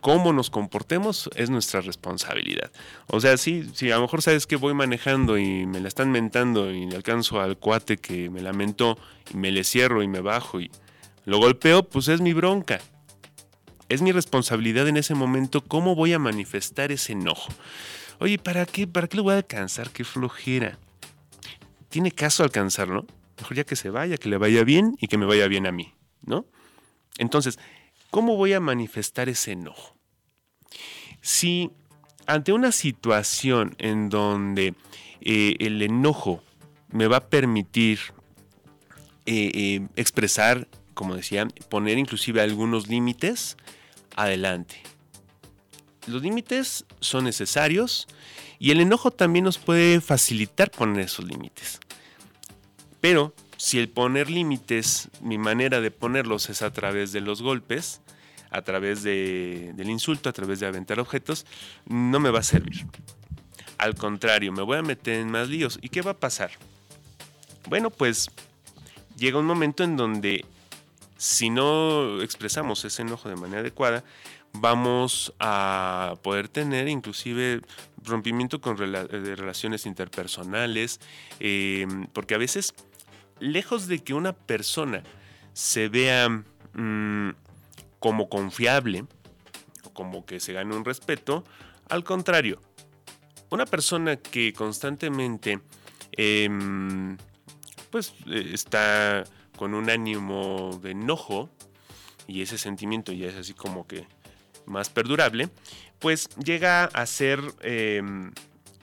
[0.01, 2.73] cómo nos comportemos es nuestra responsabilidad.
[3.07, 6.11] O sea, sí, si a lo mejor sabes que voy manejando y me la están
[6.11, 8.99] mentando y le alcanzo al cuate que me lamentó
[9.31, 10.71] y me le cierro y me bajo y
[11.27, 12.81] lo golpeo, pues es mi bronca.
[13.91, 17.53] Es mi responsabilidad en ese momento cómo voy a manifestar ese enojo.
[18.21, 18.87] Oye, ¿para qué?
[18.87, 19.91] ¿Para qué lo voy a alcanzar?
[19.91, 20.79] Qué flojera.
[21.91, 23.05] ¿Tiene caso alcanzarlo?
[23.37, 25.73] Mejor ya que se vaya, que le vaya bien y que me vaya bien a
[25.73, 25.93] mí,
[26.23, 26.47] ¿no?
[27.19, 27.59] Entonces,
[28.11, 29.97] ¿cómo voy a manifestar ese enojo?
[31.21, 31.71] Si
[32.27, 34.75] ante una situación en donde
[35.21, 36.43] eh, el enojo
[36.91, 37.99] me va a permitir
[39.27, 43.57] eh, eh, expresar, como decía, poner inclusive algunos límites,
[44.17, 44.83] adelante
[46.09, 48.09] los límites son necesarios
[48.59, 51.81] y el enojo también nos puede facilitar poner esos límites.
[53.01, 58.01] Pero si el poner límites, mi manera de ponerlos es a través de los golpes,
[58.51, 61.45] a través del insulto, a través de aventar objetos,
[61.87, 62.87] no me va a servir.
[63.77, 65.79] Al contrario, me voy a meter en más líos.
[65.83, 66.53] ¿Y qué va a pasar?
[67.69, 68.31] Bueno, pues
[69.17, 70.45] llega un momento en donde
[71.17, 74.05] si no expresamos ese enojo de manera adecuada,
[74.53, 77.61] vamos a poder tener inclusive
[78.05, 81.01] rompimiento con de relaciones interpersonales,
[81.41, 82.73] em, porque a veces,
[83.41, 85.03] lejos de que una persona
[85.53, 87.31] se vea mm,
[87.99, 89.05] como confiable,
[89.93, 91.45] como que se gane un respeto,
[91.89, 92.61] al contrario,
[93.51, 95.61] una persona que constantemente
[96.13, 97.17] em,
[97.91, 99.25] pues eh, está
[99.57, 101.51] con un ánimo de enojo
[102.27, 104.07] y ese sentimiento ya es así como que
[104.67, 105.49] más perdurable,
[105.99, 108.33] pues llega a ser em,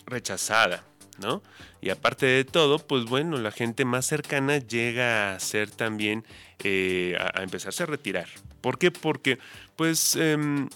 [0.06, 0.84] rechazada,
[1.20, 1.42] ¿no?
[1.82, 6.26] Y aparte de todo, pues bueno, la gente más cercana llega a ser también,
[6.64, 8.28] eh, a, empezarse a retirar.
[8.62, 8.92] ¿Por qué?
[8.92, 9.40] Porque,
[9.76, 10.70] pues, em,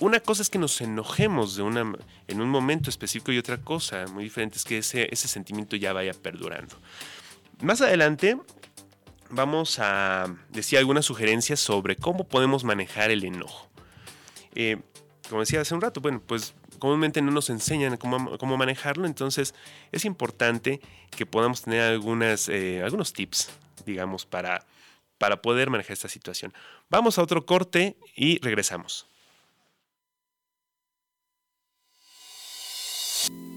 [0.00, 1.92] una cosa es que nos enojemos de una,
[2.28, 5.92] en un momento específico y otra cosa muy diferente es que ese, ese sentimiento ya
[5.92, 6.76] vaya perdurando.
[7.60, 8.38] Más adelante
[9.30, 13.68] vamos a decir algunas sugerencias sobre cómo podemos manejar el enojo.
[14.54, 14.78] Eh,
[15.28, 19.54] como decía hace un rato, bueno, pues comúnmente no nos enseñan cómo, manejarlo, entonces
[19.92, 23.50] es importante que podamos tener algunas, eh, algunos tips,
[23.86, 24.66] digamos, para,
[25.18, 26.52] para poder manejar esta situación.
[26.88, 29.06] Vamos a otro corte y regresamos.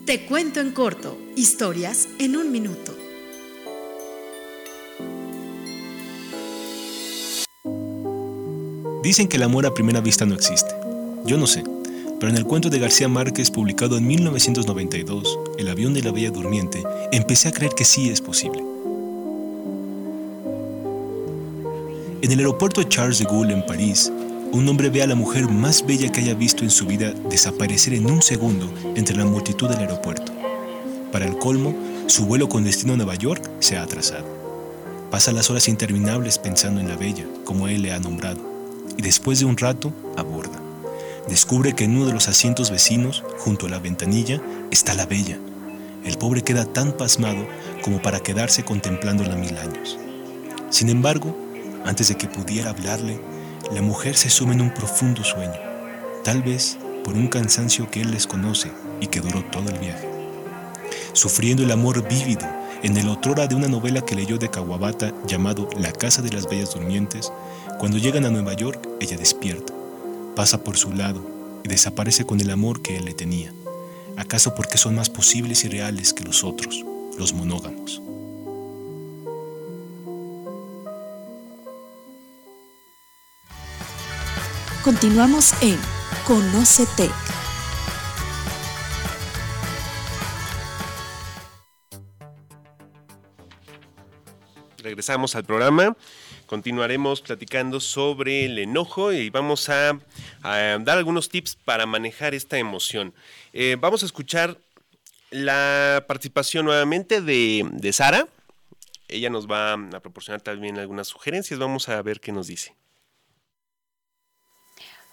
[0.05, 2.93] Te cuento en corto, historias en un minuto.
[9.01, 10.73] Dicen que el amor a primera vista no existe.
[11.25, 11.63] Yo no sé,
[12.23, 16.31] pero en el cuento de García Márquez publicado en 1992, El avión de la Bella
[16.31, 16.81] Durmiente,
[17.11, 18.63] empecé a creer que sí es posible.
[22.21, 24.09] En el aeropuerto Charles de Gaulle en París,
[24.53, 27.93] un hombre ve a la mujer más bella que haya visto en su vida desaparecer
[27.93, 30.31] en un segundo entre la multitud del aeropuerto.
[31.11, 31.75] Para el colmo,
[32.07, 34.27] su vuelo con destino a Nueva York se ha atrasado.
[35.11, 38.39] Pasa las horas interminables pensando en la bella, como él le ha nombrado
[38.97, 40.62] y después de un rato aborda.
[41.27, 45.39] Descubre que en uno de los asientos vecinos, junto a la ventanilla, está la bella.
[46.03, 47.47] El pobre queda tan pasmado
[47.81, 49.97] como para quedarse contemplándola mil años.
[50.69, 51.35] Sin embargo,
[51.85, 53.21] antes de que pudiera hablarle,
[53.71, 55.59] la mujer se sume en un profundo sueño,
[56.23, 60.09] tal vez por un cansancio que él desconoce y que duró todo el viaje.
[61.13, 62.47] Sufriendo el amor vívido
[62.81, 66.49] en el otrora de una novela que leyó de Kawabata llamado La Casa de las
[66.49, 67.31] Bellas Durmientes,
[67.79, 69.72] cuando llegan a Nueva York, ella despierta,
[70.35, 71.21] pasa por su lado
[71.63, 73.53] y desaparece con el amor que él le tenía.
[74.17, 76.83] ¿Acaso porque son más posibles y reales que los otros,
[77.17, 78.01] los monógamos?
[84.83, 85.77] Continuamos en
[86.27, 87.09] Conócete.
[94.77, 95.95] Regresamos al programa
[96.53, 99.99] continuaremos platicando sobre el enojo y vamos a,
[100.43, 103.11] dar algunos tips para manejar esta emoción.
[103.53, 104.59] Eh, vamos a escuchar
[105.31, 108.27] la participación nuevamente de, de Sara.
[109.07, 111.59] Ella nos va a proporcionar también algunas sugerencias.
[111.59, 112.75] Vamos a ver qué nos dice.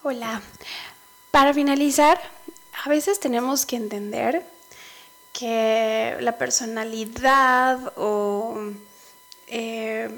[0.02, 0.42] Hola.
[1.30, 2.20] Para finalizar,
[2.84, 4.44] a veces tenemos que entender
[5.32, 8.74] que la personalidad o
[9.46, 10.10] eh,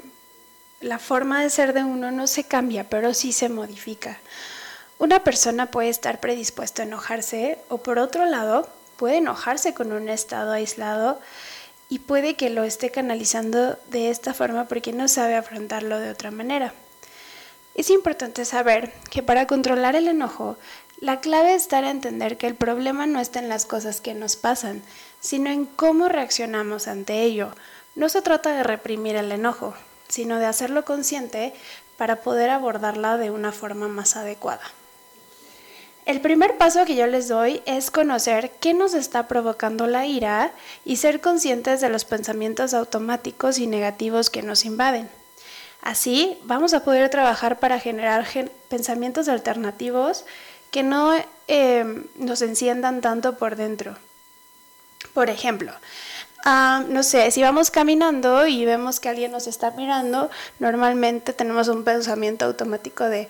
[0.83, 4.19] la forma de ser de uno no se cambia, pero sí se modifica.
[4.99, 8.67] Una persona puede estar predispuesta a enojarse o por otro lado
[8.97, 11.19] puede enojarse con un estado aislado
[11.89, 16.31] y puede que lo esté canalizando de esta forma porque no sabe afrontarlo de otra
[16.31, 16.73] manera.
[17.75, 20.57] Es importante saber que para controlar el enojo,
[20.99, 24.35] la clave está en entender que el problema no está en las cosas que nos
[24.35, 24.81] pasan,
[25.21, 27.55] sino en cómo reaccionamos ante ello.
[27.95, 29.75] No se trata de reprimir el enojo,
[30.07, 31.53] sino de hacerlo consciente
[31.97, 34.63] para poder abordarla de una forma más adecuada.
[36.05, 40.51] El primer paso que yo les doy es conocer qué nos está provocando la ira
[40.83, 45.09] y ser conscientes de los pensamientos automáticos y negativos que nos invaden.
[45.81, 48.25] Así vamos a poder trabajar para generar
[48.67, 50.25] pensamientos alternativos
[50.71, 51.13] que no
[51.47, 53.95] eh, nos enciendan tanto por dentro.
[55.13, 55.71] Por ejemplo,
[56.45, 60.29] Ah, no sé, si vamos caminando y vemos que alguien nos está mirando,
[60.59, 63.29] normalmente tenemos un pensamiento automático de,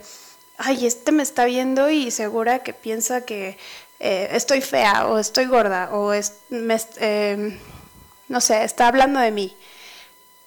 [0.58, 3.58] ay, este me está viendo y segura que piensa que
[4.00, 7.60] eh, estoy fea o estoy gorda o es, em,
[8.30, 9.56] no sé, está hablando de mí.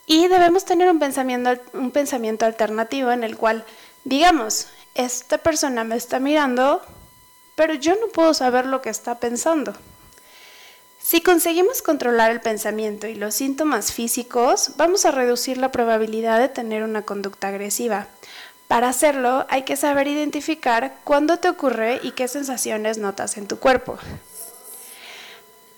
[0.07, 3.65] Y debemos tener un pensamiento, un pensamiento alternativo en el cual,
[4.05, 6.83] digamos, esta persona me está mirando,
[7.55, 9.75] pero yo no puedo saber lo que está pensando.
[11.09, 16.49] Si conseguimos controlar el pensamiento y los síntomas físicos, vamos a reducir la probabilidad de
[16.49, 18.09] tener una conducta agresiva.
[18.67, 23.61] Para hacerlo hay que saber identificar cuándo te ocurre y qué sensaciones notas en tu
[23.61, 23.99] cuerpo.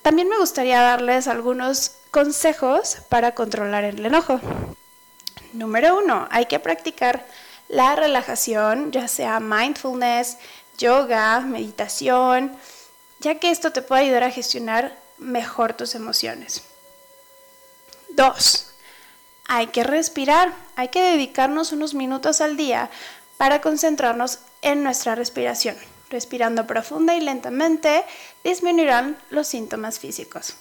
[0.00, 4.40] También me gustaría darles algunos consejos para controlar el enojo.
[5.52, 7.26] Número uno, hay que practicar
[7.68, 10.38] la relajación, ya sea mindfulness,
[10.78, 12.56] yoga, meditación,
[13.20, 16.62] ya que esto te puede ayudar a gestionar mejor tus emociones.
[18.10, 18.68] Dos,
[19.46, 22.90] hay que respirar, hay que dedicarnos unos minutos al día
[23.36, 25.76] para concentrarnos en nuestra respiración.
[26.10, 28.04] Respirando profunda y lentamente
[28.42, 30.56] disminuirán los síntomas físicos.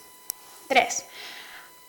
[0.67, 1.05] 3.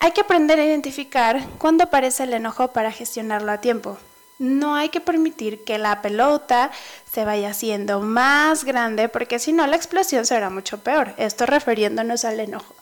[0.01, 3.99] Hay que aprender a identificar cuándo aparece el enojo para gestionarlo a tiempo.
[4.39, 6.71] No hay que permitir que la pelota
[7.11, 11.15] se vaya haciendo más grande porque si no la explosión será mucho peor.
[11.17, 12.75] Esto refiriéndonos al enojo.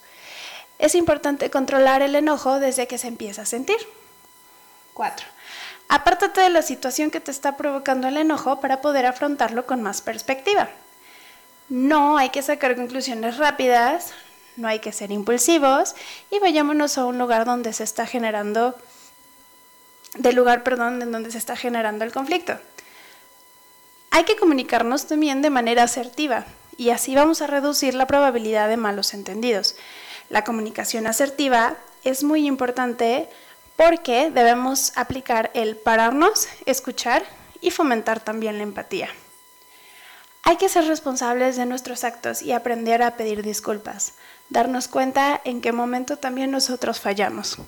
[0.78, 3.78] Es importante controlar el enojo desde que se empieza a sentir.
[4.92, 5.26] 4.
[5.88, 10.02] Apártate de la situación que te está provocando el enojo para poder afrontarlo con más
[10.02, 10.68] perspectiva.
[11.68, 14.12] No hay que sacar conclusiones rápidas,
[14.56, 15.94] no hay que ser impulsivos
[16.30, 18.76] y vayámonos a un lugar donde se está generando,
[20.18, 22.58] del lugar, perdón, en donde se está generando el conflicto.
[24.10, 28.76] Hay que comunicarnos también de manera asertiva y así vamos a reducir la probabilidad de
[28.76, 29.76] malos entendidos.
[30.30, 33.28] La comunicación asertiva es muy importante
[33.76, 37.24] porque debemos aplicar el pararnos, escuchar
[37.60, 39.08] y fomentar también la empatía.
[40.42, 44.14] Hay que ser responsables de nuestros actos y aprender a pedir disculpas
[44.48, 47.58] darnos cuenta en qué momento también nosotros fallamos.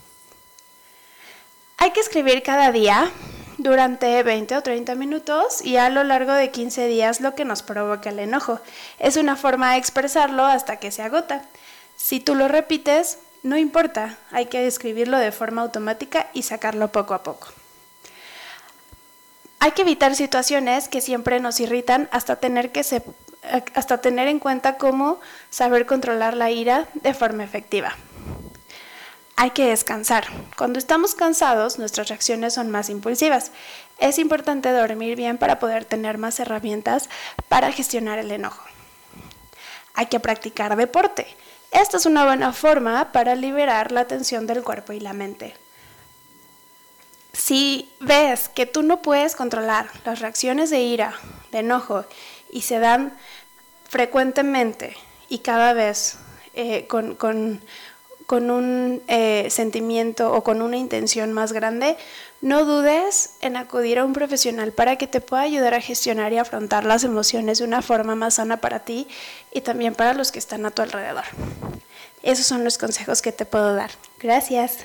[1.80, 3.08] Hay que escribir cada día
[3.56, 7.62] durante 20 o 30 minutos y a lo largo de 15 días lo que nos
[7.62, 8.60] provoca el enojo.
[8.98, 11.44] Es una forma de expresarlo hasta que se agota.
[11.96, 17.14] Si tú lo repites, no importa, hay que escribirlo de forma automática y sacarlo poco
[17.14, 17.46] a poco.
[19.60, 22.82] Hay que evitar situaciones que siempre nos irritan hasta tener que
[23.74, 27.96] hasta tener en cuenta cómo saber controlar la ira de forma efectiva.
[29.40, 30.26] Hay que descansar.
[30.56, 33.52] Cuando estamos cansados, nuestras reacciones son más impulsivas.
[33.98, 37.08] Es importante dormir bien para poder tener más herramientas
[37.48, 38.64] para gestionar el enojo.
[39.94, 41.28] Hay que practicar deporte.
[41.70, 45.54] Esta es una buena forma para liberar la tensión del cuerpo y la mente.
[47.32, 51.14] Si ves que tú no puedes controlar las reacciones de ira,
[51.52, 52.04] de enojo,
[52.50, 53.16] y se dan
[53.88, 54.96] frecuentemente
[55.28, 56.18] y cada vez
[56.60, 57.60] eh, con,
[58.50, 61.96] un eh, sentimiento o con una intención más grande,
[62.40, 66.38] no dudes en acudir a un profesional para que te pueda ayudar a gestionar y
[66.38, 69.08] afrontar las emociones de una forma más sana para ti
[69.52, 71.24] y también para los que están a tu alrededor.
[72.22, 73.90] Esos son los consejos que te puedo dar.
[74.20, 74.84] Gracias.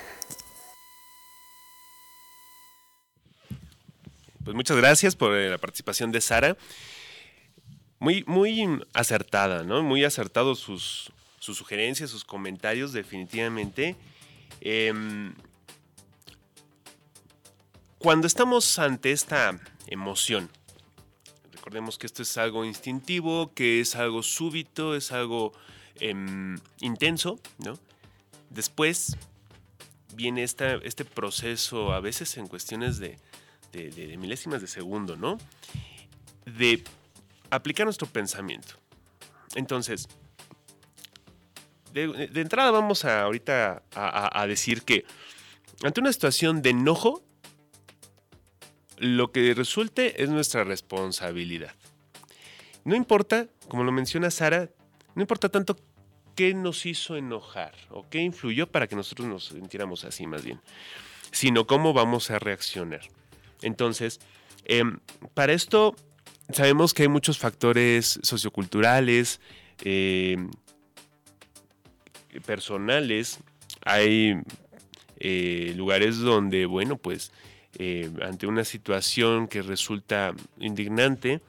[4.44, 6.58] Pues muchas gracias por eh, la participación de Sara
[8.00, 9.82] muy, muy acertada, ¿no?
[9.82, 11.12] Muy acertados sus,
[11.44, 13.96] sugerencias, sus comentarios, definitivamente.
[14.62, 15.34] Em,
[17.98, 20.50] cuando estamos ante esta emoción,
[21.52, 25.54] recordemos que esto es algo instintivo, que es algo súbito, es algo
[26.00, 27.78] em, intenso, ¿no?
[28.50, 29.18] Después
[30.16, 33.18] viene esta, este proceso, a veces en cuestiones de,
[33.72, 35.38] de milésimas de segundo, ¿no?
[36.46, 36.84] De
[37.50, 38.76] aplicar nuestro pensamiento.
[39.56, 40.08] Entonces,
[41.94, 45.06] de, entrada vamos a ahorita a, decir que
[45.84, 47.24] ante una situación de enojo,
[48.98, 51.74] lo que resulte es nuestra responsabilidad.
[52.84, 54.70] No importa, como lo menciona Sara,
[55.16, 55.78] no importa tanto
[56.36, 60.60] qué nos hizo enojar o qué influyó para que nosotros nos sintiéramos así más bien,
[61.32, 63.02] sino cómo vamos a reaccionar.
[63.62, 64.20] Entonces,
[64.66, 65.00] em,
[65.34, 65.96] para esto
[66.52, 69.40] sabemos que hay muchos factores socioculturales,
[69.84, 70.38] eh,
[72.42, 73.40] personales,
[73.84, 74.36] hay
[75.20, 77.32] eh, lugares donde, bueno, pues
[77.78, 81.42] eh, ante una situación que resulta indignante,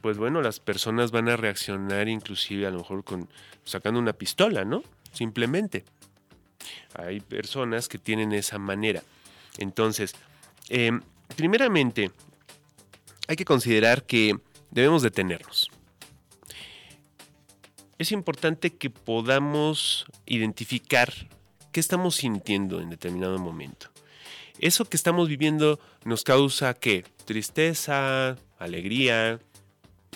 [0.00, 3.28] pues bueno, las personas van a reaccionar inclusive a lo mejor con
[3.64, 4.82] sacando una pistola, ¿no?
[5.12, 5.84] Simplemente.
[6.94, 9.02] Hay personas que tienen esa manera.
[9.58, 10.14] Entonces,
[11.36, 12.10] primeramente,
[13.28, 14.36] hay que considerar que
[14.70, 15.70] debemos detenernos.
[18.02, 21.12] Es importante que podamos identificar
[21.70, 23.90] qué estamos sintiendo en determinado momento.
[24.58, 27.04] Eso que estamos viviendo nos causa qué?
[27.26, 29.38] Tristeza, alegría,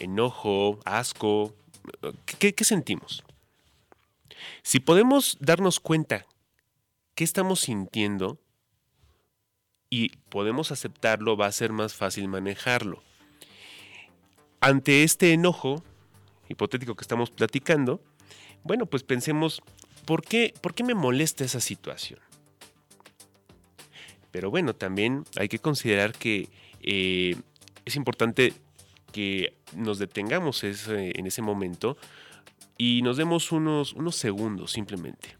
[0.01, 1.55] enojo, asco.
[2.24, 3.22] ¿Qué, sentimos?
[4.64, 6.26] Si podemos darnos cuenta
[7.14, 8.41] qué estamos sintiendo
[9.91, 13.01] y podemos aceptarlo, va a ser más fácil manejarlo.
[14.61, 15.84] Ante este enojo
[16.49, 18.03] hipotético que estamos platicando,
[18.64, 19.62] bueno, pues pensemos,
[20.05, 22.20] ¿por qué, por qué me molesta esa situación?
[24.30, 26.49] Pero bueno, también hay que considerar que
[26.80, 27.36] eh,
[27.84, 28.53] es importante
[29.12, 31.97] que nos detengamos en ese momento
[32.78, 35.36] y nos demos unos, unos segundos simplemente.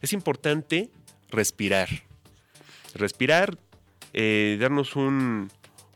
[0.00, 0.90] Es importante
[1.30, 1.88] respirar.
[2.94, 3.58] Respirar,
[4.12, 5.50] eh, darnos un,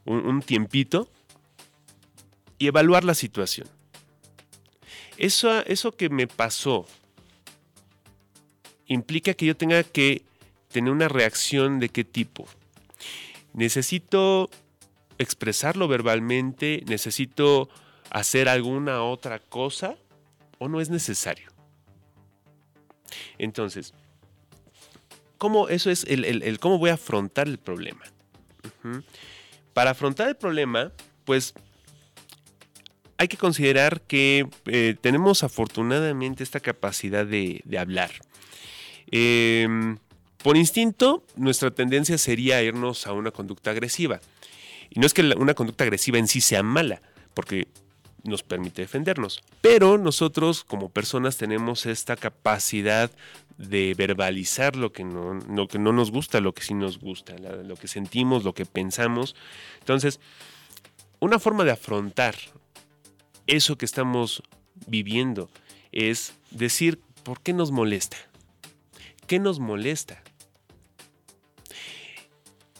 [0.06, 1.10] un, tiempito
[2.58, 3.68] y evaluar la situación.
[5.18, 6.86] Eso, eso que me pasó
[8.86, 10.22] implica que yo tenga que
[10.70, 12.46] tener una reacción de qué tipo.
[13.52, 14.50] Necesito
[15.18, 17.68] expresarlo verbalmente, necesito
[18.10, 19.96] hacer alguna otra cosa
[20.58, 21.50] o no es necesario.
[23.38, 23.94] Entonces,
[25.38, 28.02] ¿cómo eso es el, cómo voy a afrontar el problema?
[29.72, 30.92] Para afrontar el problema,
[31.24, 31.54] pues
[33.18, 38.10] hay que considerar que eh, tenemos afortunadamente esta capacidad de, hablar.
[39.10, 39.98] Em,
[40.42, 44.20] por instinto, nuestra tendencia sería irnos a una conducta agresiva.
[44.90, 47.00] Y no es que una conducta agresiva en sí sea mala,
[47.34, 47.68] porque
[48.24, 49.42] nos permite defendernos.
[49.60, 53.10] Pero nosotros como personas tenemos esta capacidad
[53.56, 57.34] de verbalizar lo que no, lo que no nos gusta, lo que sí nos gusta,
[57.38, 59.34] lo que sentimos, lo que pensamos.
[59.80, 60.20] Entonces,
[61.20, 62.34] una forma de afrontar
[63.46, 64.42] eso que estamos
[64.86, 65.50] viviendo
[65.92, 68.16] es decir, ¿por qué nos molesta?
[69.26, 70.22] ¿Qué nos molesta?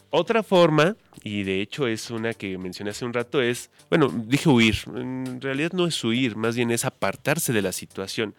[0.09, 4.49] Otra forma, y de hecho es una que mencioné hace un rato, es, bueno, dije
[4.49, 8.35] huir, en realidad no es huir, más bien es apartarse de la situación.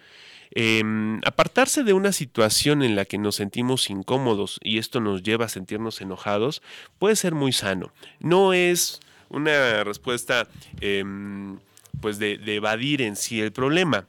[0.51, 5.45] Em, apartarse de una situación en la que nos sentimos incómodos y esto nos lleva
[5.45, 6.63] a sentirnos enojados
[6.99, 7.93] puede ser muy sano.
[8.21, 10.49] No es una respuesta
[10.81, 11.59] em,
[12.01, 14.07] pues de, evadir en sí el problema.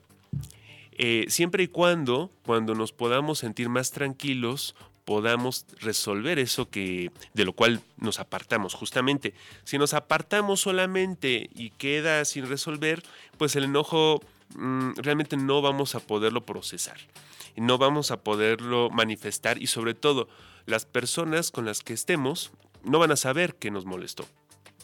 [0.91, 4.75] Eh, siempre y cuando, cuando nos podamos sentir más tranquilos,
[5.05, 9.33] podamos resolver eso que de lo cual nos apartamos justamente.
[9.63, 13.01] Si nos apartamos solamente y queda sin resolver,
[13.39, 14.21] pues el enojo
[14.55, 16.97] mm, realmente no vamos a poderlo procesar,
[17.55, 20.29] no vamos a poderlo manifestar y sobre todo
[20.67, 22.51] las personas con las que estemos
[22.83, 24.25] no van a saber que nos molestó,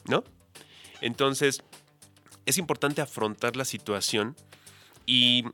[0.08, 0.24] ¿no?
[1.02, 1.64] Entonces,
[2.46, 4.36] es importante afrontar la situación
[5.06, 5.46] y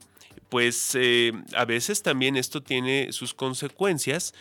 [0.50, 4.34] pues eh, a veces también esto tiene sus consecuencias.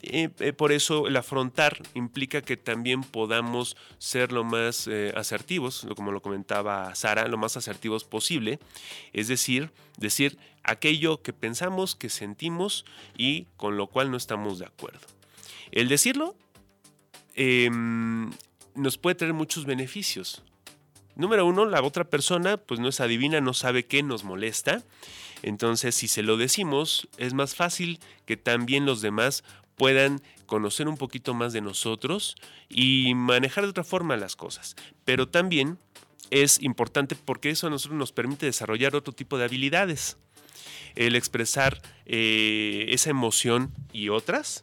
[0.00, 6.12] Eh, eh, por eso el afrontar implica que también podamos ser lo más asertivos, como
[6.12, 8.60] lo comentaba Sara, lo más asertivos posible.
[9.12, 12.84] Es decir, decir aquello que pensamos, que sentimos
[13.16, 15.00] y con lo cual no estamos de acuerdo.
[15.72, 16.36] El decirlo
[17.34, 18.30] em,
[18.74, 20.42] nos puede traer muchos beneficios.
[21.18, 24.84] Número uno, la otra persona pues no es adivina, no sabe qué nos molesta.
[25.42, 29.42] Entonces, si se lo decimos, es más fácil que también los demás
[29.74, 32.36] puedan conocer un poquito más de nosotros
[32.68, 34.76] y manejar de otra forma las cosas.
[35.04, 35.78] Pero también
[36.30, 40.18] es importante porque eso a nosotros nos permite desarrollar otro tipo de habilidades.
[40.94, 44.62] El expresar eh, esa emoción y otras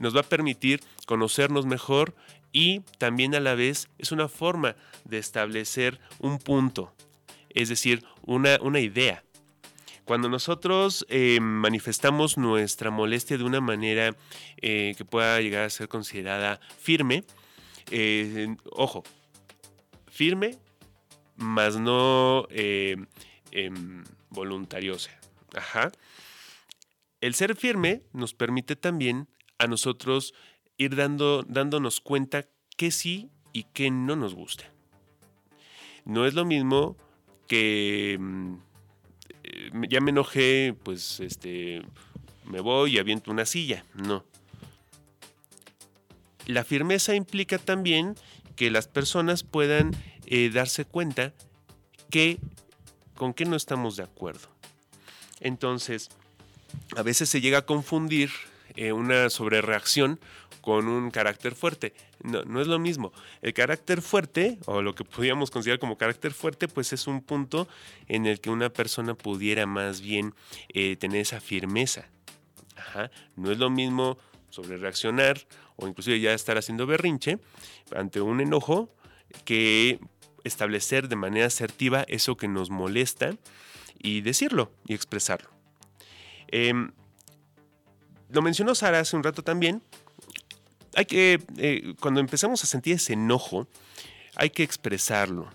[0.00, 2.14] nos va a permitir conocernos mejor
[2.54, 6.94] y también a la vez es una forma de establecer un punto,
[7.50, 9.24] es decir, una, una idea.
[10.04, 14.14] Cuando nosotros eh, manifestamos nuestra molestia de una manera
[14.62, 17.24] eh, que pueda llegar a ser considerada firme,
[17.90, 19.02] eh, ojo,
[20.06, 20.56] firme,
[21.36, 23.06] más no em,
[24.30, 25.10] voluntariosa.
[25.56, 25.90] Ajá.
[27.20, 29.28] El ser firme nos permite también
[29.58, 30.34] a nosotros
[30.78, 32.46] ir dando, dándonos cuenta
[32.76, 34.64] qué sí y qué no nos gusta.
[36.04, 36.96] No es lo mismo
[37.46, 38.54] que mm,
[39.44, 41.82] eh, ya me enojé, pues este,
[42.44, 43.84] me voy y aviento una silla.
[43.94, 44.24] No.
[46.46, 48.14] La firmeza implica también
[48.56, 49.92] que las personas puedan
[50.26, 51.32] eh, darse cuenta
[52.10, 52.38] que
[53.16, 54.48] con qué no estamos de acuerdo.
[55.40, 56.10] Entonces,
[56.96, 58.30] a veces se llega a confundir
[58.76, 60.20] eh, una sobrereacción
[60.64, 61.92] con un carácter fuerte.
[62.22, 63.12] No, no es lo mismo.
[63.42, 67.68] El carácter fuerte, o lo que podríamos considerar como carácter fuerte, pues es un punto
[68.08, 70.34] en el que una persona pudiera más bien
[70.70, 72.08] eh, tener esa firmeza.
[73.36, 74.16] No es lo mismo
[74.48, 75.38] sobre reaccionar
[75.76, 77.38] o inclusive ya estar haciendo berrinche
[77.94, 78.88] ante un enojo
[79.44, 79.98] que
[80.44, 83.32] establecer de manera asertiva eso que nos molesta
[83.98, 85.50] y decirlo y expresarlo.
[86.48, 86.92] Em,
[88.30, 89.82] lo mencionó Sara hace un rato también.
[90.96, 93.66] Hay que, eh, cuando empezamos a sentir ese enojo,
[94.36, 95.50] hay que expresarlo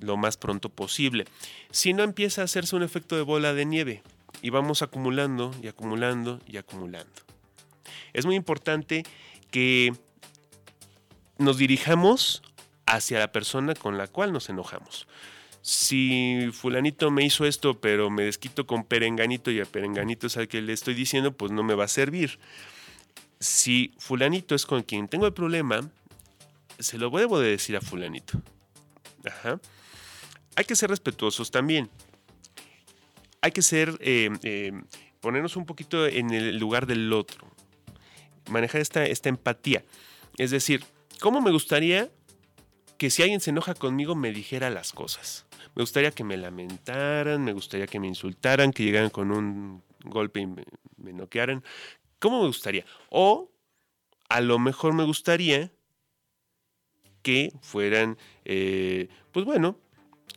[0.00, 1.24] lo más pronto posible.
[1.70, 4.02] Si no empieza a hacerse un efecto de bola de nieve
[4.42, 7.12] y vamos acumulando y acumulando y acumulando.
[8.12, 9.04] Es muy importante
[9.50, 9.92] que
[11.38, 12.42] nos dirijamos
[12.86, 15.06] hacia la persona con la cual nos enojamos.
[15.60, 20.48] Si fulanito me hizo esto, pero me desquito con perenganito y a perenganito es al
[20.48, 22.38] que le estoy diciendo, pues no me va a servir.
[23.40, 25.88] Si fulanito es con quien tengo el problema,
[26.78, 28.40] se lo debo de decir a fulanito.
[29.24, 29.60] Ajá
[30.58, 31.88] hay que ser respetuosos también.
[33.40, 34.72] Hay que ser, eh, eh,
[35.20, 37.46] ponernos un poquito en el lugar del otro.
[38.50, 39.84] Manejar esta, esta empatía.
[40.36, 40.84] Es decir,
[41.20, 42.10] ¿cómo me gustaría
[42.96, 45.46] que si alguien se enoja conmigo me dijera las cosas?
[45.76, 50.40] Me gustaría que me lamentaran, me gustaría que me insultaran, que llegaran con un golpe
[50.40, 51.62] y me, noquearan.
[52.18, 52.84] ¿Cómo me gustaría?
[53.10, 53.50] O
[54.28, 55.72] a lo mejor me gustaría
[57.22, 59.78] que fueran, eh, pues bueno,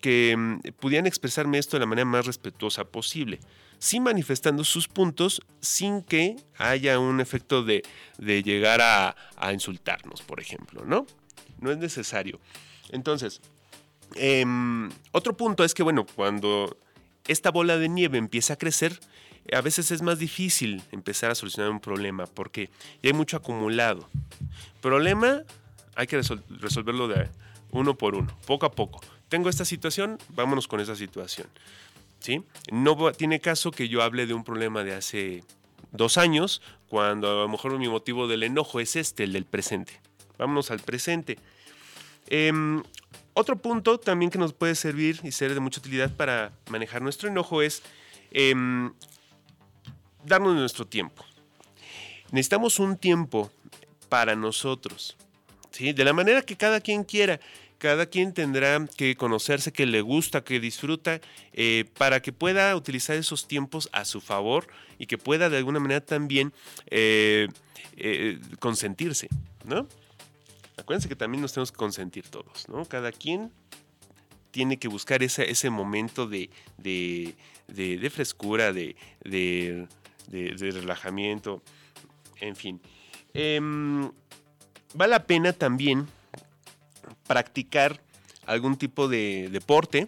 [0.01, 3.39] que mm, pudieran expresarme esto de la manera más respetuosa posible,
[3.79, 7.83] sin manifestando sus puntos, sin que haya un efecto de,
[8.19, 9.15] llegar a,
[9.53, 11.05] insultarnos, por ejemplo, ¿no?
[11.59, 12.39] No es necesario.
[12.89, 13.41] Entonces,
[14.15, 16.77] em, otro punto es que, bueno, cuando
[17.27, 18.99] esta bola de nieve empieza a crecer,
[19.51, 22.69] a veces es más difícil empezar a solucionar un problema porque
[23.01, 24.07] ya hay mucho acumulado.
[24.81, 25.43] Problema
[25.95, 26.21] hay que
[26.59, 27.29] resolverlo de
[27.71, 31.47] uno por uno, poco a poco tengo esta situación, vámonos con esa situación.
[32.19, 32.43] ¿sí?
[32.69, 35.45] No tiene caso que yo hable de un problema de hace
[35.93, 40.01] dos años, cuando a lo mejor mi motivo del enojo es este, el del presente.
[40.37, 41.39] Vámonos al presente.
[42.27, 42.83] Em,
[43.33, 47.29] otro punto también que nos puede servir y ser de mucha utilidad para manejar nuestro
[47.29, 47.83] enojo es
[48.31, 48.91] em,
[50.25, 51.25] darnos nuestro tiempo.
[52.31, 53.51] Necesitamos un tiempo
[54.09, 55.17] para nosotros,
[55.71, 55.93] ¿sí?
[55.93, 57.39] de la manera que cada quien quiera
[57.81, 61.19] cada quien tendrá que conocerse que le gusta, que disfruta,
[61.51, 64.67] eh, para que pueda utilizar esos tiempos a su favor
[64.99, 66.53] y que pueda de alguna manera también
[66.91, 67.47] eh,
[67.97, 69.29] eh, consentirse,
[69.65, 69.87] ¿no?
[70.77, 72.85] Acuérdense que también nos tenemos que consentir todos, ¿no?
[72.85, 73.51] Cada quien
[74.51, 78.95] tiene que buscar ese, ese momento de, de, frescura, de,
[80.27, 81.61] de, relajamiento,
[82.39, 82.81] en fin.
[83.33, 84.11] Em,
[84.93, 86.07] vale la pena también
[87.27, 88.01] practicar
[88.45, 90.07] algún tipo de deporte,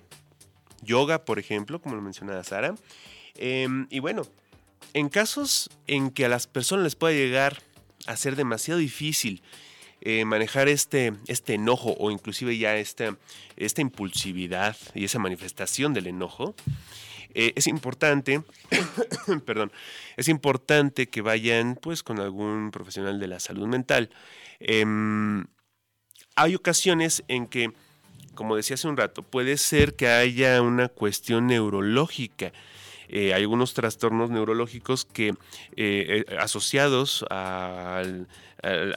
[0.82, 2.76] yoga, por ejemplo, como lo mencionaba Sara.
[3.36, 4.24] Em, y bueno,
[4.94, 7.62] en casos en que a las personas les pueda llegar
[8.06, 9.42] a ser demasiado difícil
[10.02, 13.18] eh, manejar este, este enojo o inclusive ya esta,
[13.56, 16.56] esta impulsividad y esa manifestación del enojo,
[17.36, 18.44] eh, es importante,
[19.46, 19.72] perdón,
[20.18, 24.10] es importante que vayan pues con algún profesional de la salud mental.
[24.60, 25.46] Em,
[26.36, 27.72] hay ocasiones en que,
[28.36, 32.54] como decía hace un rato, puede ser que haya una cuestión neurológica.
[33.10, 35.36] Eh, hay algunos trastornos neurológicos que
[35.76, 38.04] eh, asociados a,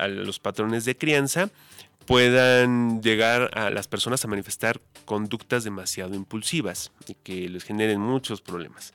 [0.09, 1.51] los patrones de crianza
[2.07, 8.40] puedan llegar a las personas a manifestar conductas demasiado impulsivas y que les generen muchos
[8.40, 8.94] problemas.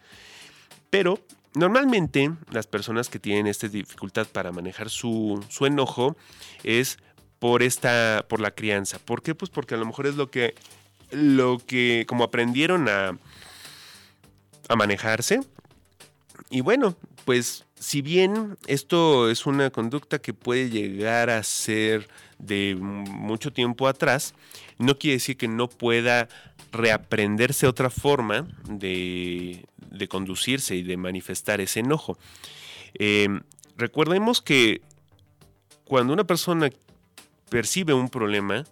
[0.90, 1.20] Pero
[1.54, 6.16] normalmente las personas que tienen esta dificultad para manejar su, su enojo
[6.64, 6.98] es
[7.40, 9.00] por esta, por la crianza.
[9.00, 9.36] ¿Por qué?
[9.36, 10.56] Pues porque a lo mejor es lo que,
[11.12, 13.18] lo que, como aprendieron a,
[14.70, 15.42] a manejarse.
[16.50, 16.96] Y bueno,
[17.26, 22.08] pues si bien esto es una conducta que puede llegar a ser
[22.38, 24.36] de mucho tiempo atrás,
[24.78, 26.30] no quiere decir que no pueda
[26.72, 29.66] reaprenderse otra forma de,
[30.10, 32.20] conducirse y de manifestar ese enojo.
[32.94, 33.28] Eh,
[33.78, 34.84] recordemos que
[35.84, 36.70] cuando una persona
[37.50, 38.64] percibe un problema,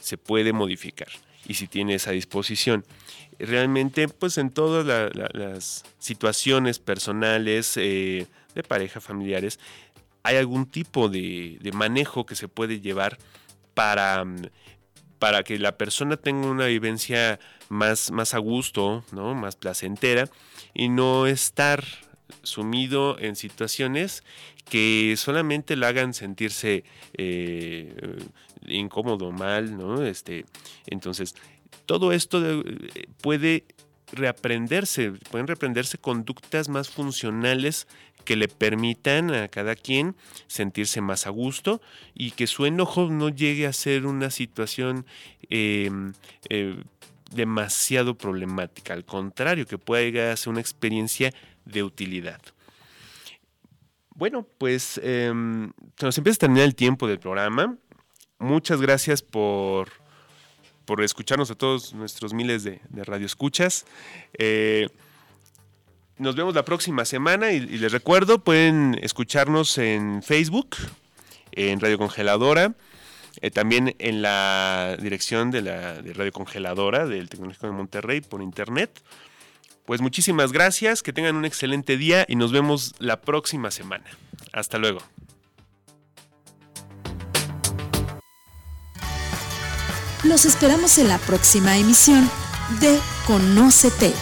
[0.00, 1.08] se puede modificar.
[1.46, 2.86] Y si tiene esa disposición.
[3.38, 4.86] Realmente, pues en todas
[5.34, 9.58] las situaciones personales, eh, de pareja, familiares,
[10.22, 13.18] hay algún tipo de, manejo que se puede llevar
[13.74, 14.24] para,
[15.18, 19.34] para que la persona tenga una vivencia más, más a gusto, ¿no?
[19.34, 20.28] más placentera,
[20.72, 21.84] y no estar
[22.42, 24.24] sumido en situaciones
[24.68, 27.94] que solamente lo hagan sentirse eh,
[28.66, 30.04] incómodo, mal, ¿no?
[30.04, 30.46] Este,
[30.86, 31.34] entonces,
[31.86, 32.62] todo esto
[33.22, 33.64] puede
[34.12, 37.86] reaprenderse, pueden reaprenderse conductas más funcionales
[38.24, 40.16] que le permitan a cada quien
[40.46, 41.80] sentirse más a gusto
[42.14, 45.06] y que su enojo no llegue a ser una situación
[45.50, 46.14] em,
[46.48, 46.82] eh,
[47.32, 51.32] demasiado problemática, al contrario, que pueda llegar a ser una experiencia
[51.64, 52.40] de utilidad.
[54.14, 57.76] Bueno, pues em, se nos empieza a terminar el tiempo del programa.
[58.38, 59.88] Muchas gracias por,
[60.84, 63.86] por escucharnos a todos nuestros miles de, radioescuchas.
[64.38, 64.88] Eh,
[66.18, 70.76] nos vemos la próxima semana y, les recuerdo, pueden escucharnos en Facebook,
[71.52, 72.74] en Radio Congeladora,
[73.40, 78.42] eh, también en la dirección de la de Radio Congeladora del Tecnológico de Monterrey por
[78.42, 79.02] internet.
[79.86, 84.06] Pues muchísimas gracias, que tengan un excelente día y nos vemos la próxima semana.
[84.52, 85.00] Hasta luego.
[90.34, 92.28] Los esperamos en la próxima emisión
[92.80, 94.12] de Conócete,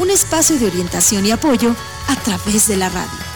[0.00, 1.76] un espacio de orientación y apoyo
[2.08, 3.31] a través de la radio.